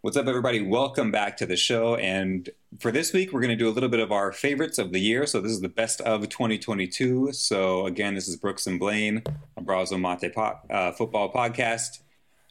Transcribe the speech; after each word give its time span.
What's 0.00 0.16
up, 0.16 0.28
everybody? 0.28 0.62
Welcome 0.62 1.10
back 1.10 1.36
to 1.38 1.46
the 1.46 1.56
show. 1.56 1.96
And 1.96 2.48
for 2.78 2.92
this 2.92 3.12
week, 3.12 3.32
we're 3.32 3.40
going 3.40 3.50
to 3.50 3.56
do 3.56 3.68
a 3.68 3.74
little 3.74 3.88
bit 3.88 3.98
of 3.98 4.12
our 4.12 4.30
favorites 4.30 4.78
of 4.78 4.92
the 4.92 5.00
year. 5.00 5.26
So, 5.26 5.40
this 5.40 5.50
is 5.50 5.60
the 5.60 5.68
best 5.68 6.00
of 6.02 6.28
2022. 6.28 7.32
So, 7.32 7.84
again, 7.84 8.14
this 8.14 8.28
is 8.28 8.36
Brooks 8.36 8.68
and 8.68 8.78
Blaine, 8.78 9.24
Abrazo 9.58 10.00
Mate 10.00 10.32
po- 10.32 10.60
uh, 10.70 10.92
football 10.92 11.32
podcast. 11.32 11.98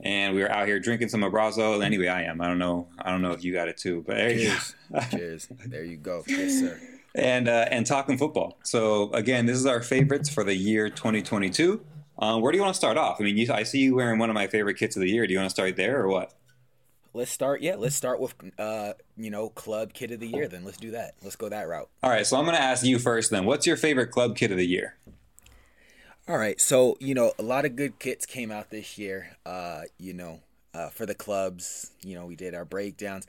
And 0.03 0.35
we 0.35 0.43
are 0.43 0.51
out 0.51 0.67
here 0.67 0.77
drinking 0.81 1.07
some 1.07 1.21
Abrazo. 1.21 1.81
Anyway, 1.81 2.09
I 2.09 2.23
am. 2.23 2.41
I 2.41 2.47
don't 2.47 2.59
know. 2.59 2.89
I 2.99 3.11
don't 3.11 3.21
know 3.21 3.31
if 3.31 3.45
you 3.45 3.53
got 3.53 3.69
it 3.69 3.77
too, 3.77 4.03
but 4.05 4.17
there 4.17 4.33
you 4.33 4.49
Cheers. 4.49 4.75
Cheers. 5.11 5.47
There 5.67 5.85
you 5.85 5.95
go. 5.95 6.25
Yes, 6.27 6.59
sir. 6.59 6.77
and 7.15 7.47
uh, 7.47 7.67
and 7.71 7.85
talking 7.85 8.17
football. 8.17 8.57
So 8.63 9.09
again, 9.13 9.45
this 9.45 9.57
is 9.57 9.65
our 9.65 9.81
favorites 9.81 10.27
for 10.27 10.43
the 10.43 10.53
year 10.53 10.89
2022. 10.89 11.79
Uh, 12.19 12.39
where 12.39 12.51
do 12.51 12.57
you 12.57 12.61
want 12.61 12.73
to 12.73 12.77
start 12.77 12.97
off? 12.97 13.21
I 13.21 13.23
mean, 13.23 13.37
you, 13.37 13.53
I 13.53 13.63
see 13.63 13.79
you 13.79 13.95
wearing 13.95 14.19
one 14.19 14.29
of 14.29 14.33
my 14.33 14.47
favorite 14.47 14.75
kits 14.75 14.97
of 14.97 15.01
the 15.01 15.09
year. 15.09 15.25
Do 15.25 15.31
you 15.31 15.39
want 15.39 15.49
to 15.49 15.53
start 15.53 15.77
there 15.77 16.01
or 16.01 16.09
what? 16.09 16.33
Let's 17.17 17.31
start. 17.31 17.61
Yeah, 17.61 17.77
let's 17.77 17.95
start 17.95 18.19
with 18.19 18.35
uh, 18.59 18.93
you 19.17 19.31
know, 19.31 19.49
club 19.49 19.93
kid 19.93 20.11
of 20.11 20.19
the 20.19 20.27
year. 20.27 20.47
Then 20.47 20.63
let's 20.63 20.77
do 20.77 20.91
that. 20.91 21.15
Let's 21.23 21.35
go 21.35 21.49
that 21.49 21.67
route. 21.67 21.89
All 22.03 22.11
right, 22.11 22.27
so 22.27 22.37
I'm 22.37 22.45
going 22.45 22.55
to 22.55 22.61
ask 22.61 22.85
you 22.85 22.99
first. 22.99 23.31
Then, 23.31 23.45
what's 23.45 23.65
your 23.65 23.75
favorite 23.75 24.11
club 24.11 24.35
kit 24.35 24.51
of 24.51 24.57
the 24.57 24.67
year? 24.67 24.97
All 26.27 26.37
right. 26.37 26.61
So 26.61 26.95
you 26.99 27.15
know, 27.15 27.31
a 27.39 27.41
lot 27.41 27.65
of 27.65 27.75
good 27.75 27.97
kits 27.97 28.27
came 28.27 28.51
out 28.51 28.69
this 28.69 28.99
year. 28.99 29.35
Uh, 29.47 29.81
you 29.97 30.13
know, 30.13 30.41
uh, 30.75 30.89
for 30.89 31.07
the 31.07 31.15
clubs. 31.15 31.89
You 32.03 32.13
know, 32.13 32.27
we 32.27 32.35
did 32.35 32.53
our 32.53 32.65
breakdowns. 32.65 33.25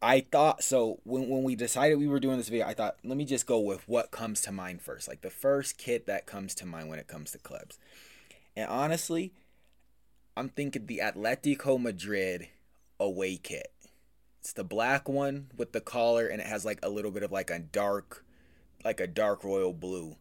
I 0.00 0.20
thought 0.20 0.62
so 0.62 1.00
when 1.02 1.28
when 1.28 1.42
we 1.42 1.56
decided 1.56 1.98
we 1.98 2.06
were 2.06 2.20
doing 2.20 2.36
this 2.36 2.48
video, 2.48 2.66
I 2.66 2.74
thought 2.74 2.98
let 3.02 3.16
me 3.16 3.24
just 3.24 3.46
go 3.46 3.58
with 3.58 3.88
what 3.88 4.12
comes 4.12 4.40
to 4.42 4.52
mind 4.52 4.80
first, 4.80 5.08
like 5.08 5.22
the 5.22 5.30
first 5.30 5.76
kit 5.76 6.06
that 6.06 6.24
comes 6.24 6.54
to 6.54 6.66
mind 6.66 6.88
when 6.88 7.00
it 7.00 7.08
comes 7.08 7.32
to 7.32 7.38
clubs. 7.38 7.80
And 8.54 8.68
honestly, 8.70 9.32
I'm 10.38 10.48
thinking 10.48 10.86
the 10.86 11.00
Atletico 11.02 11.80
Madrid 11.80 12.46
away 13.00 13.38
kit. 13.38 13.72
It's 14.40 14.52
the 14.52 14.62
black 14.62 15.08
one 15.08 15.48
with 15.56 15.72
the 15.72 15.80
collar 15.80 16.28
and 16.28 16.40
it 16.40 16.46
has 16.46 16.64
like 16.64 16.78
a 16.80 16.88
little 16.88 17.10
bit 17.10 17.24
of 17.24 17.32
like 17.32 17.50
a 17.50 17.58
dark 17.58 18.24
like 18.84 19.00
a 19.00 19.08
dark 19.08 19.42
royal 19.42 19.72
blue 19.72 20.14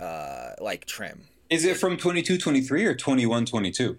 uh 0.00 0.54
like 0.60 0.86
trim. 0.86 1.26
Is 1.48 1.64
it 1.64 1.76
from 1.76 1.96
22 1.96 2.36
23 2.36 2.84
or 2.84 2.94
21 2.96 3.46
22? 3.46 3.96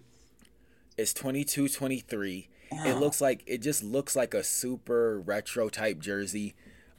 It's 0.98 1.14
22 1.14 1.70
23 1.70 2.50
it 2.72 2.98
looks 2.98 3.22
like 3.22 3.44
it 3.48 3.62
just 3.62 3.86
looks 3.86 4.14
like 4.14 4.34
a 4.34 4.44
super 4.44 5.22
retro 5.22 5.70
type 5.70 6.00
jersey. 6.02 6.54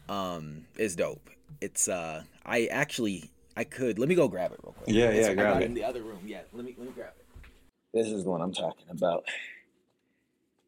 Um, 0.08 0.64
it's 0.78 0.94
dope. 0.94 1.28
It's 1.60 1.88
uh, 1.88 2.22
I 2.46 2.64
actually 2.66 3.30
I 3.54 3.64
could 3.64 3.98
let 3.98 4.08
me 4.08 4.14
go 4.14 4.28
grab 4.28 4.52
it 4.52 4.60
real 4.64 4.72
quick. 4.72 4.88
Yeah, 4.88 5.10
It's- 5.10 5.26
yeah, 5.26 5.34
grab 5.34 5.60
it. 5.60 5.66
in 5.66 5.74
the 5.74 5.84
other 5.84 6.00
room. 6.00 6.20
Yeah, 6.24 6.40
let 6.54 6.64
me 6.64 6.74
let 6.78 6.86
me 6.86 6.92
grab 6.94 7.12
it. 7.18 7.27
This 7.94 8.06
is 8.08 8.24
the 8.24 8.30
one 8.30 8.40
I'm 8.42 8.52
talking 8.52 8.86
about. 8.90 9.24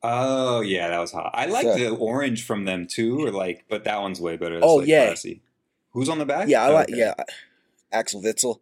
Oh 0.03 0.61
yeah, 0.63 0.89
that 0.89 0.99
was 0.99 1.13
hot. 1.13 1.31
I 1.35 1.47
like 1.47 1.65
So- 1.65 1.77
the 1.77 1.91
orange 1.91 2.45
from 2.45 2.65
them 2.65 2.87
too, 2.87 3.25
or 3.27 3.31
like, 3.31 3.65
but 3.69 3.85
that 3.85 4.01
one's 4.01 4.21
way 4.21 4.37
better. 4.37 4.57
It's 4.57 4.65
Oh, 4.67 4.77
like 4.77 4.89
yeah. 4.89 5.07
classy. 5.07 5.43
Who's 5.93 6.09
on 6.09 6.19
the 6.19 6.25
back? 6.25 6.49
Yeah, 6.49 6.62
I 6.65 6.69
like 6.71 6.89
Okay. 6.89 6.99
yeah, 6.99 7.15
Axel 7.93 8.23
Witsel. 8.23 8.61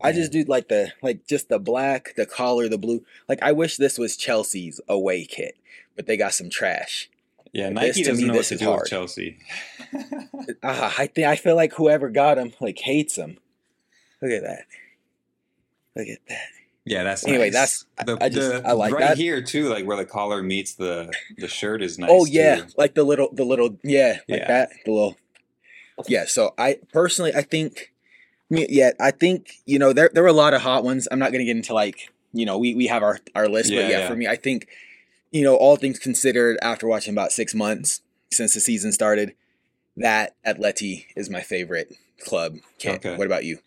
I 0.00 0.12
just 0.12 0.30
do 0.30 0.44
like 0.44 0.68
the 0.68 0.92
like 1.02 1.26
just 1.26 1.48
the 1.48 1.58
black, 1.58 2.14
the 2.16 2.26
collar, 2.26 2.68
the 2.68 2.78
blue. 2.78 3.02
Like 3.28 3.42
I 3.42 3.52
wish 3.52 3.76
this 3.78 3.98
was 3.98 4.16
Chelsea's 4.16 4.80
away 4.88 5.24
kit, 5.24 5.56
but 5.96 6.06
they 6.06 6.16
got 6.16 6.34
some 6.34 6.50
trash. 6.50 7.08
Yeah, 7.52 7.70
This, 7.70 7.74
Nike 7.74 8.02
to 8.02 8.10
doesn't 8.10 8.22
me, 8.24 8.28
know 8.30 8.36
what 8.36 8.44
to 8.46 8.56
do 8.56 8.64
hard. 8.66 8.80
with 8.82 8.90
Chelsea. 8.90 9.38
Ah, 10.62 10.94
I 10.98 11.06
think 11.06 11.26
I 11.26 11.34
feel 11.36 11.56
like 11.56 11.72
whoever 11.74 12.10
got 12.10 12.36
him 12.38 12.52
like 12.60 12.78
hates 12.78 13.16
him. 13.16 13.38
Look 14.20 14.30
at 14.30 14.42
that. 14.42 14.64
Look 15.96 16.08
at 16.08 16.18
that. 16.28 16.48
Yeah, 16.88 17.02
that's 17.02 17.26
Anyway, 17.26 17.50
nice. 17.50 17.84
that's- 17.98 18.18
I- 18.20 18.26
I 18.26 18.28
just- 18.28 18.64
I 18.64 18.72
like 18.72 18.92
that. 18.92 18.96
right 18.96 19.08
that. 19.08 19.18
here 19.18 19.42
too, 19.42 19.68
like 19.68 19.84
where 19.84 19.96
the 19.96 20.04
collar 20.06 20.42
meets 20.42 20.74
the 20.74 21.12
the 21.36 21.48
shirt 21.48 21.82
is 21.82 21.98
oh, 21.98 22.02
nice. 22.02 22.10
oh 22.12 22.24
yeah, 22.26 22.56
too. 22.56 22.66
like 22.78 22.94
the 22.94 23.02
little, 23.02 23.28
the 23.32 23.44
little, 23.44 23.76
yeah, 23.82 24.20
like 24.28 24.40
Yeah. 24.40 24.46
that, 24.48 24.70
the 24.84 24.92
little. 24.92 25.16
Yeah. 26.06 26.26
So 26.26 26.54
I 26.56 26.78
personally, 26.92 27.34
I 27.34 27.42
think, 27.42 27.92
yeah, 28.50 28.92
I 29.00 29.10
think 29.10 29.50
you 29.66 29.78
know 29.78 29.92
there 29.92 30.10
there 30.12 30.22
were 30.22 30.28
a 30.28 30.32
lot 30.32 30.54
of 30.54 30.60
hot 30.62 30.84
ones. 30.84 31.08
I'm 31.10 31.18
not 31.18 31.32
gonna 31.32 31.44
get 31.44 31.56
into 31.56 31.74
like 31.74 32.10
you 32.32 32.46
know 32.46 32.56
we 32.58 32.74
we 32.74 32.86
have 32.86 33.02
our 33.02 33.18
our 33.34 33.48
list, 33.48 33.70
Yeah, 33.70 33.82
but 33.82 33.90
yeah, 33.90 33.98
yeah. 34.00 34.08
for 34.08 34.14
me, 34.14 34.28
I 34.28 34.36
think 34.36 34.68
you 35.32 35.42
know 35.42 35.56
all 35.56 35.74
things 35.76 35.98
considered, 35.98 36.56
after 36.62 36.86
watching 36.86 37.12
about 37.14 37.32
six 37.32 37.52
months 37.54 38.00
since 38.30 38.54
the 38.54 38.60
season 38.60 38.92
started, 38.92 39.32
that 39.96 40.36
Atleti 40.46 41.06
is 41.16 41.28
my 41.30 41.40
favorite 41.40 41.92
club. 42.24 42.58
Okay. 42.84 43.16
What 43.16 43.26
about 43.26 43.44
you? 43.44 43.58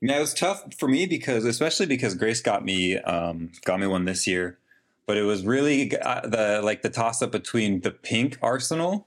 Yeah, 0.00 0.18
it 0.18 0.20
was 0.20 0.34
tough 0.34 0.64
for 0.78 0.88
me 0.88 1.06
because, 1.06 1.44
especially 1.44 1.86
because 1.86 2.14
Grace 2.14 2.40
got 2.42 2.64
me 2.64 2.98
um, 2.98 3.50
got 3.64 3.80
me 3.80 3.86
one 3.86 4.04
this 4.04 4.26
year, 4.26 4.58
but 5.06 5.16
it 5.16 5.22
was 5.22 5.44
really 5.44 5.96
uh, 5.98 6.20
the 6.26 6.60
like 6.62 6.82
the 6.82 6.90
toss 6.90 7.22
up 7.22 7.32
between 7.32 7.80
the 7.80 7.90
pink 7.90 8.38
Arsenal 8.42 9.06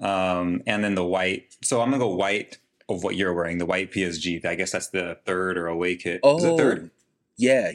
um, 0.00 0.62
and 0.66 0.82
then 0.82 0.94
the 0.94 1.04
white. 1.04 1.54
So 1.62 1.80
I'm 1.80 1.90
gonna 1.90 1.98
go 2.02 2.14
white 2.14 2.58
of 2.88 3.04
what 3.04 3.14
you're 3.16 3.34
wearing, 3.34 3.58
the 3.58 3.66
white 3.66 3.92
PSG. 3.92 4.44
I 4.44 4.54
guess 4.54 4.72
that's 4.72 4.88
the 4.88 5.18
third 5.26 5.56
or 5.58 5.66
away 5.66 5.96
kit. 5.96 6.20
Oh, 6.22 6.56
third? 6.56 6.90
Yeah. 7.36 7.72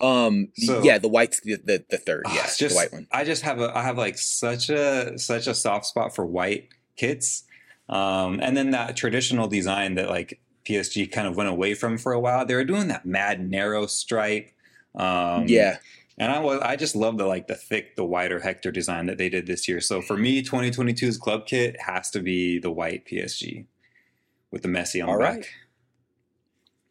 Um. 0.00 0.48
So- 0.56 0.82
yeah, 0.82 0.98
the 0.98 1.08
white's 1.08 1.40
the 1.40 1.56
the, 1.56 1.84
the 1.88 1.98
third. 1.98 2.24
Oh, 2.26 2.34
yeah, 2.34 2.42
just 2.46 2.60
the 2.70 2.74
white 2.74 2.92
one. 2.92 3.06
I 3.12 3.22
just 3.24 3.42
have 3.42 3.60
a 3.60 3.76
I 3.76 3.82
have 3.82 3.96
like 3.98 4.18
such 4.18 4.70
a 4.70 5.18
such 5.18 5.46
a 5.46 5.54
soft 5.54 5.86
spot 5.86 6.14
for 6.14 6.26
white 6.26 6.68
kits, 6.96 7.44
um, 7.88 8.40
and 8.42 8.56
then 8.56 8.70
that 8.70 8.96
traditional 8.96 9.46
design 9.46 9.94
that 9.94 10.08
like 10.08 10.40
PSG 10.68 11.10
kind 11.10 11.26
of 11.26 11.36
went 11.36 11.48
away 11.48 11.74
from 11.74 11.98
for 11.98 12.12
a 12.12 12.20
while. 12.20 12.44
They 12.44 12.54
were 12.54 12.64
doing 12.64 12.88
that 12.88 13.06
mad 13.06 13.48
narrow 13.48 13.86
stripe. 13.86 14.50
Um, 14.94 15.46
yeah. 15.46 15.78
and 16.18 16.30
I 16.32 16.40
was 16.40 16.60
I 16.60 16.76
just 16.76 16.96
love 16.96 17.16
the 17.18 17.26
like 17.26 17.46
the 17.46 17.54
thick, 17.54 17.96
the 17.96 18.04
wider 18.04 18.40
Hechter 18.40 18.72
design 18.72 19.06
that 19.06 19.18
they 19.18 19.28
did 19.28 19.46
this 19.46 19.68
year. 19.68 19.80
So 19.80 20.02
for 20.02 20.16
me, 20.16 20.42
2022's 20.42 21.18
club 21.18 21.46
kit 21.46 21.80
has 21.80 22.10
to 22.10 22.20
be 22.20 22.58
the 22.58 22.70
white 22.70 23.06
PSG 23.06 23.66
with 24.50 24.62
the 24.62 24.68
Messi 24.68 25.02
on 25.02 25.08
All 25.08 25.16
the 25.16 25.22
right. 25.24 25.40
back. 25.40 25.50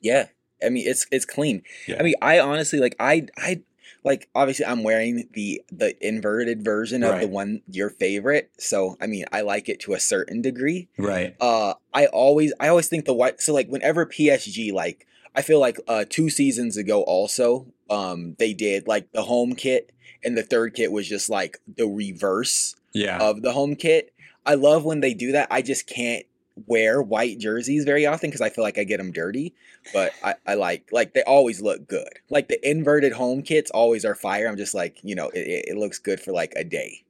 Yeah. 0.02 0.28
I 0.64 0.70
mean, 0.70 0.88
it's 0.88 1.06
it's 1.12 1.26
clean. 1.26 1.64
Yeah. 1.88 1.98
I 2.00 2.04
mean, 2.04 2.16
I 2.22 2.40
honestly 2.40 2.80
like 2.80 2.96
I 3.00 3.28
I 3.38 3.62
like 4.04 4.30
obviously 4.34 4.66
I'm 4.66 4.84
wearing 4.84 5.28
the 5.34 5.62
the 5.72 5.96
inverted 6.06 6.64
version 6.64 7.04
of 7.04 7.20
the 7.22 7.28
one 7.28 7.62
your 7.70 7.90
favorite. 7.90 8.52
So 8.58 8.96
I 9.02 9.08
mean, 9.08 9.26
I 9.32 9.42
like 9.42 9.70
it 9.70 9.80
to 9.82 9.94
a 9.94 10.00
certain 10.00 10.42
degree. 10.42 10.88
Right. 10.98 11.36
Uh 11.40 11.74
I 11.94 12.08
always 12.08 12.54
I 12.60 12.68
always 12.70 12.88
think 12.88 13.06
the 13.06 13.14
white 13.14 13.42
so 13.42 13.54
like 13.54 13.68
whenever 13.68 14.06
PSG 14.06 14.72
like 14.74 15.06
I 15.36 15.42
feel 15.42 15.60
like 15.60 15.78
uh 15.88 16.06
2 16.10 16.30
seasons 16.30 16.78
ago 16.78 17.04
also 17.04 17.68
um 17.90 18.36
they 18.40 18.54
did 18.54 18.88
like 18.88 19.12
the 19.12 19.24
home 19.24 19.56
kit 19.56 19.92
and 20.24 20.38
the 20.38 20.44
third 20.44 20.74
kit 20.74 20.92
was 20.92 21.08
just 21.08 21.30
like 21.30 21.58
the 21.78 21.88
reverse 21.88 22.76
Yeah. 22.94 23.20
of 23.20 23.42
the 23.42 23.52
home 23.54 23.76
kit. 23.76 24.14
I 24.46 24.56
love 24.56 24.84
when 24.86 25.00
they 25.02 25.14
do 25.14 25.32
that. 25.34 25.48
I 25.52 25.62
just 25.62 25.88
can't 25.88 26.26
wear 26.68 27.02
white 27.02 27.40
jerseys 27.40 27.84
very 27.86 28.06
often 28.06 28.30
because 28.30 28.42
I 28.42 28.50
feel 28.50 28.64
like 28.64 28.78
I 28.78 28.84
get 28.84 28.98
them 28.98 29.12
dirty. 29.12 29.54
But 29.94 30.14
I, 30.24 30.36
I 30.46 30.54
like 30.56 30.90
like 30.92 31.14
they 31.14 31.24
always 31.24 31.62
look 31.62 31.88
good. 31.88 32.10
Like 32.30 32.48
the 32.48 32.60
inverted 32.70 33.14
home 33.14 33.42
kits 33.42 33.72
always 33.72 34.06
are 34.06 34.16
fire. 34.16 34.48
I'm 34.48 34.58
just 34.58 34.74
like 34.74 35.00
you 35.04 35.16
know 35.16 35.30
it, 35.30 35.66
it, 35.70 35.78
looks 35.78 36.00
good 36.00 36.20
for 36.20 36.32
like 36.32 36.54
a 36.56 36.64
day, 36.64 37.04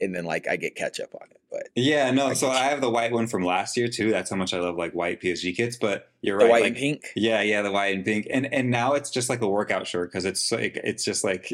and 0.00 0.14
then 0.14 0.24
like 0.24 0.48
I 0.48 0.56
get 0.56 0.74
ketchup 0.74 1.14
on 1.14 1.28
it. 1.30 1.40
But 1.50 1.68
Yeah, 1.74 2.10
no. 2.10 2.26
I 2.28 2.32
So. 2.34 2.48
I 2.50 2.64
have 2.64 2.80
the 2.80 2.90
white 2.90 3.12
one 3.12 3.26
from 3.26 3.42
last 3.42 3.76
year 3.76 3.88
too. 3.88 4.10
That's 4.10 4.28
how 4.30 4.36
much 4.36 4.52
I 4.52 4.58
love 4.58 4.76
like 4.76 4.92
white 4.92 5.20
PSG 5.20 5.56
kits. 5.56 5.76
But 5.76 6.10
you're 6.20 6.38
the 6.38 6.44
right. 6.44 6.50
white 6.50 6.62
like, 6.62 6.68
and 6.68 6.76
pink. 6.76 7.04
Yeah, 7.16 7.40
yeah, 7.42 7.62
the 7.62 7.72
white 7.72 7.94
and 7.94 8.04
pink, 8.04 8.26
and 8.30 8.52
and 8.52 8.70
now 8.70 8.92
it's 8.94 9.10
just 9.10 9.28
like 9.30 9.40
a 9.40 9.48
workout 9.48 9.86
shirt 9.86 10.10
because 10.10 10.24
it's 10.24 10.50
like 10.52 10.78
it's 10.82 11.04
just 11.04 11.24
like 11.24 11.52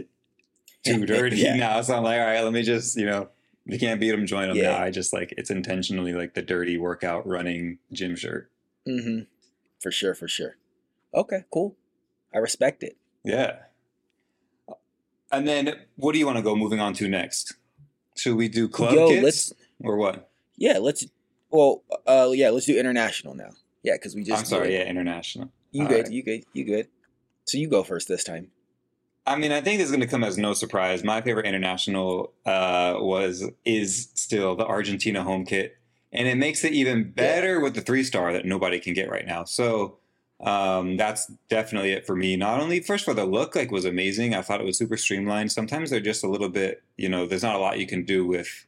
too 0.84 1.06
dirty 1.06 1.36
Yeah. 1.38 1.56
now. 1.56 1.80
So 1.82 1.96
I'm 1.96 2.02
like, 2.02 2.18
all 2.20 2.26
right, 2.26 2.42
let 2.42 2.52
me 2.52 2.62
just 2.62 2.96
you 2.96 3.06
know, 3.06 3.28
you 3.66 3.78
can't 3.78 4.00
beat 4.00 4.10
them, 4.10 4.26
join 4.26 4.48
them. 4.48 4.56
Yeah. 4.56 4.72
Now 4.72 4.82
I 4.82 4.90
just 4.90 5.12
like 5.12 5.32
it's 5.36 5.50
intentionally 5.50 6.12
like 6.12 6.34
the 6.34 6.42
dirty 6.42 6.76
workout 6.76 7.26
running 7.26 7.78
gym 7.92 8.16
shirt. 8.16 8.50
Mm-hmm. 8.86 9.24
For 9.80 9.90
sure, 9.90 10.14
for 10.14 10.28
sure. 10.28 10.56
Okay, 11.14 11.44
cool. 11.52 11.76
I 12.34 12.38
respect 12.38 12.82
it. 12.82 12.96
Yeah. 13.22 13.56
And 15.30 15.48
then 15.48 15.74
what 15.96 16.12
do 16.12 16.18
you 16.18 16.26
want 16.26 16.36
to 16.36 16.42
go 16.42 16.54
moving 16.54 16.80
on 16.80 16.92
to 16.94 17.08
next? 17.08 17.54
Should 18.16 18.36
we 18.36 18.48
do 18.48 18.68
club 18.68 18.94
Yo, 18.94 19.08
kits 19.08 19.24
let's 19.24 19.52
or 19.80 19.96
what? 19.96 20.30
yeah, 20.56 20.78
let's. 20.78 21.06
Well, 21.50 21.82
uh, 22.06 22.30
yeah, 22.32 22.50
let's 22.50 22.66
do 22.66 22.78
international 22.78 23.34
now. 23.34 23.50
Yeah, 23.82 23.94
because 23.94 24.14
we 24.14 24.22
just. 24.24 24.38
I'm 24.38 24.44
sorry, 24.44 24.74
yeah, 24.74 24.84
international. 24.84 25.50
You 25.72 25.82
All 25.82 25.88
good? 25.88 26.04
right. 26.04 26.12
You 26.12 26.22
good? 26.22 26.44
You 26.52 26.64
good? 26.64 26.88
So 27.46 27.58
you 27.58 27.68
go 27.68 27.82
first 27.82 28.08
this 28.08 28.24
time. 28.24 28.50
I 29.26 29.36
mean, 29.36 29.52
I 29.52 29.60
think 29.60 29.78
this 29.78 29.86
is 29.86 29.90
going 29.90 30.02
to 30.02 30.06
come 30.06 30.22
as 30.22 30.36
no 30.36 30.52
surprise. 30.52 31.02
My 31.02 31.22
favorite 31.22 31.46
international 31.46 32.32
uh, 32.44 32.96
was 32.98 33.48
is 33.64 34.08
still 34.14 34.54
the 34.54 34.66
Argentina 34.66 35.22
home 35.22 35.46
kit, 35.46 35.78
and 36.12 36.28
it 36.28 36.36
makes 36.36 36.62
it 36.64 36.72
even 36.72 37.10
better 37.10 37.60
with 37.60 37.74
the 37.74 37.80
three 37.80 38.04
star 38.04 38.32
that 38.32 38.44
nobody 38.44 38.78
can 38.78 38.92
get 38.92 39.10
right 39.10 39.26
now. 39.26 39.44
So 39.44 39.96
um, 40.40 40.96
that's 40.96 41.30
definitely 41.48 41.92
it 41.92 42.06
for 42.06 42.14
me. 42.14 42.36
Not 42.36 42.60
only 42.60 42.80
first 42.80 43.04
for 43.04 43.14
the 43.14 43.24
look, 43.24 43.56
like 43.56 43.70
was 43.70 43.86
amazing. 43.86 44.34
I 44.34 44.42
thought 44.42 44.60
it 44.60 44.66
was 44.66 44.76
super 44.76 44.96
streamlined. 44.96 45.52
Sometimes 45.52 45.90
they're 45.90 46.00
just 46.00 46.22
a 46.22 46.28
little 46.28 46.50
bit, 46.50 46.82
you 46.96 47.08
know, 47.08 47.26
there's 47.26 47.42
not 47.42 47.54
a 47.54 47.58
lot 47.58 47.78
you 47.78 47.86
can 47.86 48.04
do 48.04 48.26
with 48.26 48.66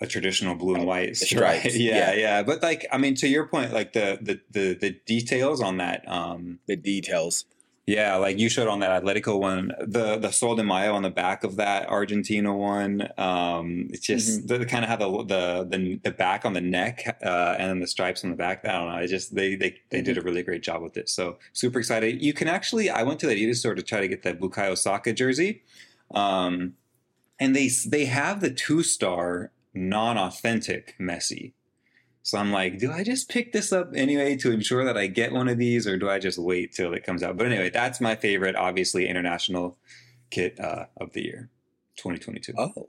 a 0.00 0.06
traditional 0.06 0.54
blue 0.54 0.74
and 0.74 0.86
white 0.86 1.16
stripe. 1.16 1.60
stripes, 1.60 1.76
yeah, 1.78 1.96
yeah. 1.96 2.14
yeah. 2.14 2.42
But 2.42 2.62
like, 2.62 2.86
I 2.90 2.98
mean, 2.98 3.14
to 3.16 3.28
your 3.28 3.46
point, 3.46 3.72
like 3.72 3.92
the 3.92 4.18
the 4.20 4.40
the, 4.50 4.74
the 4.74 4.90
details 5.04 5.60
on 5.60 5.76
that. 5.76 6.08
Um, 6.08 6.58
The 6.66 6.76
details. 6.76 7.44
Yeah, 7.84 8.14
like 8.16 8.38
you 8.38 8.48
showed 8.48 8.68
on 8.68 8.78
that 8.78 9.02
Atletico 9.02 9.40
one, 9.40 9.72
the 9.80 10.16
the 10.16 10.30
Sol 10.30 10.54
de 10.54 10.62
Mayo 10.62 10.94
on 10.94 11.02
the 11.02 11.10
back 11.10 11.42
of 11.42 11.56
that 11.56 11.88
Argentina 11.88 12.56
one. 12.56 13.08
Um, 13.18 13.88
it's 13.90 14.06
just 14.06 14.46
Mm-hmm. 14.46 14.58
they 14.60 14.64
kind 14.66 14.84
of 14.84 14.88
have 14.88 15.00
the, 15.00 15.24
the 15.24 15.66
the 15.68 15.96
the 16.04 16.10
back 16.12 16.44
on 16.44 16.52
the 16.52 16.60
neck 16.60 17.18
uh, 17.24 17.56
and 17.58 17.68
then 17.70 17.80
the 17.80 17.88
stripes 17.88 18.22
on 18.22 18.30
the 18.30 18.36
back. 18.36 18.64
I 18.64 18.70
don't 18.72 18.88
know. 18.88 18.98
It 18.98 19.08
just 19.08 19.34
they 19.34 19.56
they 19.56 19.80
they 19.90 20.00
did 20.00 20.16
Mm-hmm. 20.16 20.20
a 20.20 20.24
really 20.24 20.42
great 20.44 20.62
job 20.62 20.80
with 20.80 20.96
it. 20.96 21.08
So 21.08 21.38
super 21.52 21.80
excited. 21.80 22.22
You 22.22 22.32
can 22.32 22.46
actually, 22.46 22.88
I 22.88 23.02
went 23.02 23.18
to 23.20 23.26
the 23.26 23.34
Adidas 23.34 23.56
store 23.56 23.74
to 23.74 23.82
try 23.82 24.00
to 24.00 24.06
get 24.06 24.22
the 24.22 24.32
Bukayo 24.34 24.78
Saka 24.78 25.12
jersey, 25.12 25.62
um, 26.14 26.74
and 27.40 27.56
they 27.56 27.68
they 27.88 28.04
have 28.04 28.40
the 28.40 28.50
two 28.50 28.84
star 28.84 29.50
non 29.74 30.16
authentic 30.18 30.94
Messi. 31.00 31.52
So 32.22 32.38
I'm 32.38 32.52
like, 32.52 32.78
do 32.78 32.92
I 32.92 33.02
just 33.02 33.28
pick 33.28 33.52
this 33.52 33.72
up 33.72 33.92
anyway 33.96 34.36
to 34.36 34.52
ensure 34.52 34.84
that 34.84 34.96
I 34.96 35.08
get 35.08 35.32
one 35.32 35.48
of 35.48 35.58
these, 35.58 35.86
or 35.86 35.96
do 35.96 36.08
I 36.08 36.18
just 36.18 36.38
wait 36.38 36.72
till 36.72 36.92
it 36.94 37.04
comes 37.04 37.22
out? 37.22 37.36
But 37.36 37.46
anyway, 37.46 37.70
that's 37.70 38.00
my 38.00 38.14
favorite, 38.14 38.54
obviously, 38.54 39.08
international 39.08 39.76
kit 40.30 40.58
uh, 40.60 40.86
of 40.96 41.12
the 41.12 41.22
year, 41.22 41.50
2022. 41.96 42.54
Oh. 42.56 42.88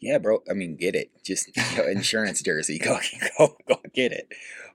Yeah, 0.00 0.18
bro. 0.18 0.42
I 0.48 0.52
mean, 0.52 0.76
get 0.76 0.94
it. 0.94 1.10
Just 1.24 1.50
you 1.56 1.76
know, 1.76 1.88
insurance 1.88 2.40
jersey. 2.42 2.78
Go, 2.84 2.98
go, 3.36 3.56
go 3.66 3.80
get 3.92 4.12
it. 4.12 4.28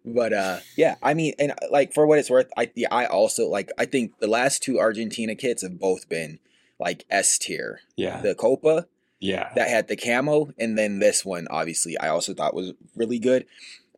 But 0.04 0.34
uh, 0.34 0.60
yeah. 0.76 0.96
I 1.02 1.14
mean, 1.14 1.34
and 1.40 1.52
uh, 1.52 1.68
like 1.72 1.94
for 1.94 2.06
what 2.06 2.20
it's 2.20 2.30
worth, 2.30 2.52
I 2.58 2.72
yeah, 2.76 2.90
I 2.92 3.06
also 3.06 3.48
like. 3.48 3.72
I 3.78 3.86
think 3.86 4.20
the 4.20 4.28
last 4.28 4.62
two 4.62 4.80
Argentina 4.80 5.34
kits 5.34 5.62
have 5.62 5.80
both 5.80 6.10
been 6.10 6.40
like 6.78 7.06
S 7.10 7.38
tier. 7.38 7.80
Yeah, 7.96 8.20
The 8.20 8.36
Copa 8.36 8.88
yeah, 9.24 9.52
that 9.56 9.70
had 9.70 9.88
the 9.88 9.96
camo, 9.96 10.54
and 10.58 10.78
then 10.78 11.00
this 11.00 11.24
one, 11.24 11.48
obviously, 11.50 11.98
I 11.98 12.10
also 12.10 12.34
thought 12.34 12.54
was 12.54 12.74
really 12.96 13.20
good. 13.20 13.46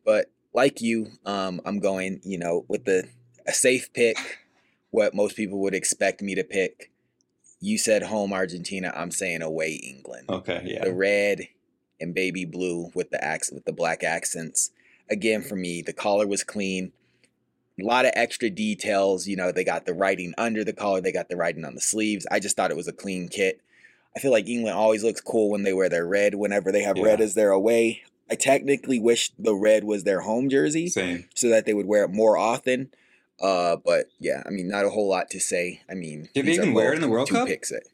But 0.06 0.32
like 0.54 0.82
you, 0.82 1.08
um, 1.26 1.62
I'm 1.66 1.80
going, 1.80 2.22
you 2.24 2.38
know, 2.38 2.64
with 2.68 2.86
the 2.86 3.10
a 3.48 3.52
safe 3.52 3.92
pick, 3.94 4.18
what 4.92 5.16
most 5.16 5.36
people 5.36 5.60
would 5.62 5.74
expect 5.74 6.22
me 6.22 6.36
to 6.36 6.44
pick. 6.44 6.92
You 7.60 7.80
said 7.80 8.04
home 8.04 8.34
Argentina. 8.34 8.94
I'm 8.96 9.10
saying 9.10 9.42
away 9.42 9.74
England. 9.74 10.30
okay, 10.30 10.62
yeah, 10.64 10.84
The 10.84 10.94
red 10.94 11.48
and 12.00 12.14
baby 12.14 12.46
blue 12.46 12.92
with 12.94 13.10
the 13.10 13.24
accent 13.24 13.56
with 13.56 13.66
the 13.66 13.74
black 13.74 14.04
accents. 14.04 14.70
Again, 15.10 15.42
for 15.42 15.56
me, 15.56 15.82
the 15.82 15.94
collar 15.94 16.28
was 16.28 16.44
clean. 16.44 16.92
A 17.80 17.84
lot 17.84 18.06
of 18.06 18.12
extra 18.16 18.52
details. 18.52 19.28
You 19.28 19.38
know, 19.38 19.52
they 19.52 19.64
got 19.64 19.88
the 19.88 19.94
writing 19.94 20.36
under 20.38 20.64
the 20.64 20.74
collar. 20.74 21.02
They 21.02 21.12
got 21.12 21.30
the 21.30 21.36
writing 21.36 21.66
on 21.66 21.74
the 21.74 21.82
sleeves. 21.82 22.28
I 22.32 22.40
just 22.40 22.56
thought 22.56 22.70
it 22.70 22.78
was 22.78 22.88
a 22.88 22.94
clean 22.94 23.28
kit. 23.28 23.62
I 24.16 24.20
feel 24.20 24.32
like 24.32 24.48
England 24.48 24.78
always 24.78 25.04
looks 25.04 25.20
cool 25.22 25.50
when 25.50 25.64
they 25.64 25.74
wear 25.74 25.90
their 25.90 26.06
red. 26.08 26.36
Whenever 26.36 26.72
they 26.72 26.84
have 26.84 26.98
red 26.98 27.20
Yeah. 27.20 27.26
as 27.26 27.34
their 27.34 27.52
away, 27.52 28.02
I 28.30 28.36
technically 28.36 29.00
wish 29.00 29.32
the 29.38 29.56
red 29.56 29.84
was 29.84 30.04
their 30.04 30.22
home 30.22 30.50
jersey 30.50 30.88
same. 30.88 31.28
so 31.36 31.50
that 31.50 31.66
they 31.66 31.74
would 31.74 31.86
wear 31.86 32.06
it 32.06 32.12
more 32.12 32.38
often. 32.38 32.92
Uh, 33.42 33.76
but 33.76 34.06
yeah, 34.20 34.42
I 34.46 34.50
mean, 34.50 34.68
not 34.70 34.86
a 34.86 34.90
whole 34.90 35.10
lot 35.10 35.30
to 35.32 35.40
say. 35.40 35.82
I 35.90 35.94
mean, 35.96 36.30
Did 36.34 36.46
they 36.46 36.54
even 36.54 36.74
wear 36.74 36.94
it 36.94 36.96
in 36.96 37.02
the 37.02 37.10
World 37.10 37.30
Cup? 37.30 37.48
Picks 37.48 37.72
it. 37.72 37.90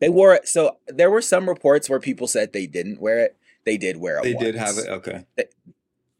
They 0.00 0.08
wore 0.08 0.34
it. 0.34 0.48
So 0.48 0.78
there 0.88 1.10
were 1.10 1.22
some 1.22 1.48
reports 1.48 1.88
where 1.88 2.00
people 2.00 2.26
said 2.26 2.52
they 2.52 2.66
didn't 2.66 3.00
wear 3.00 3.20
it. 3.20 3.36
They 3.64 3.76
did 3.76 3.98
wear 3.98 4.18
it. 4.18 4.24
They 4.24 4.34
did 4.34 4.54
have 4.56 4.76
it. 4.78 4.88
Okay, 4.88 5.24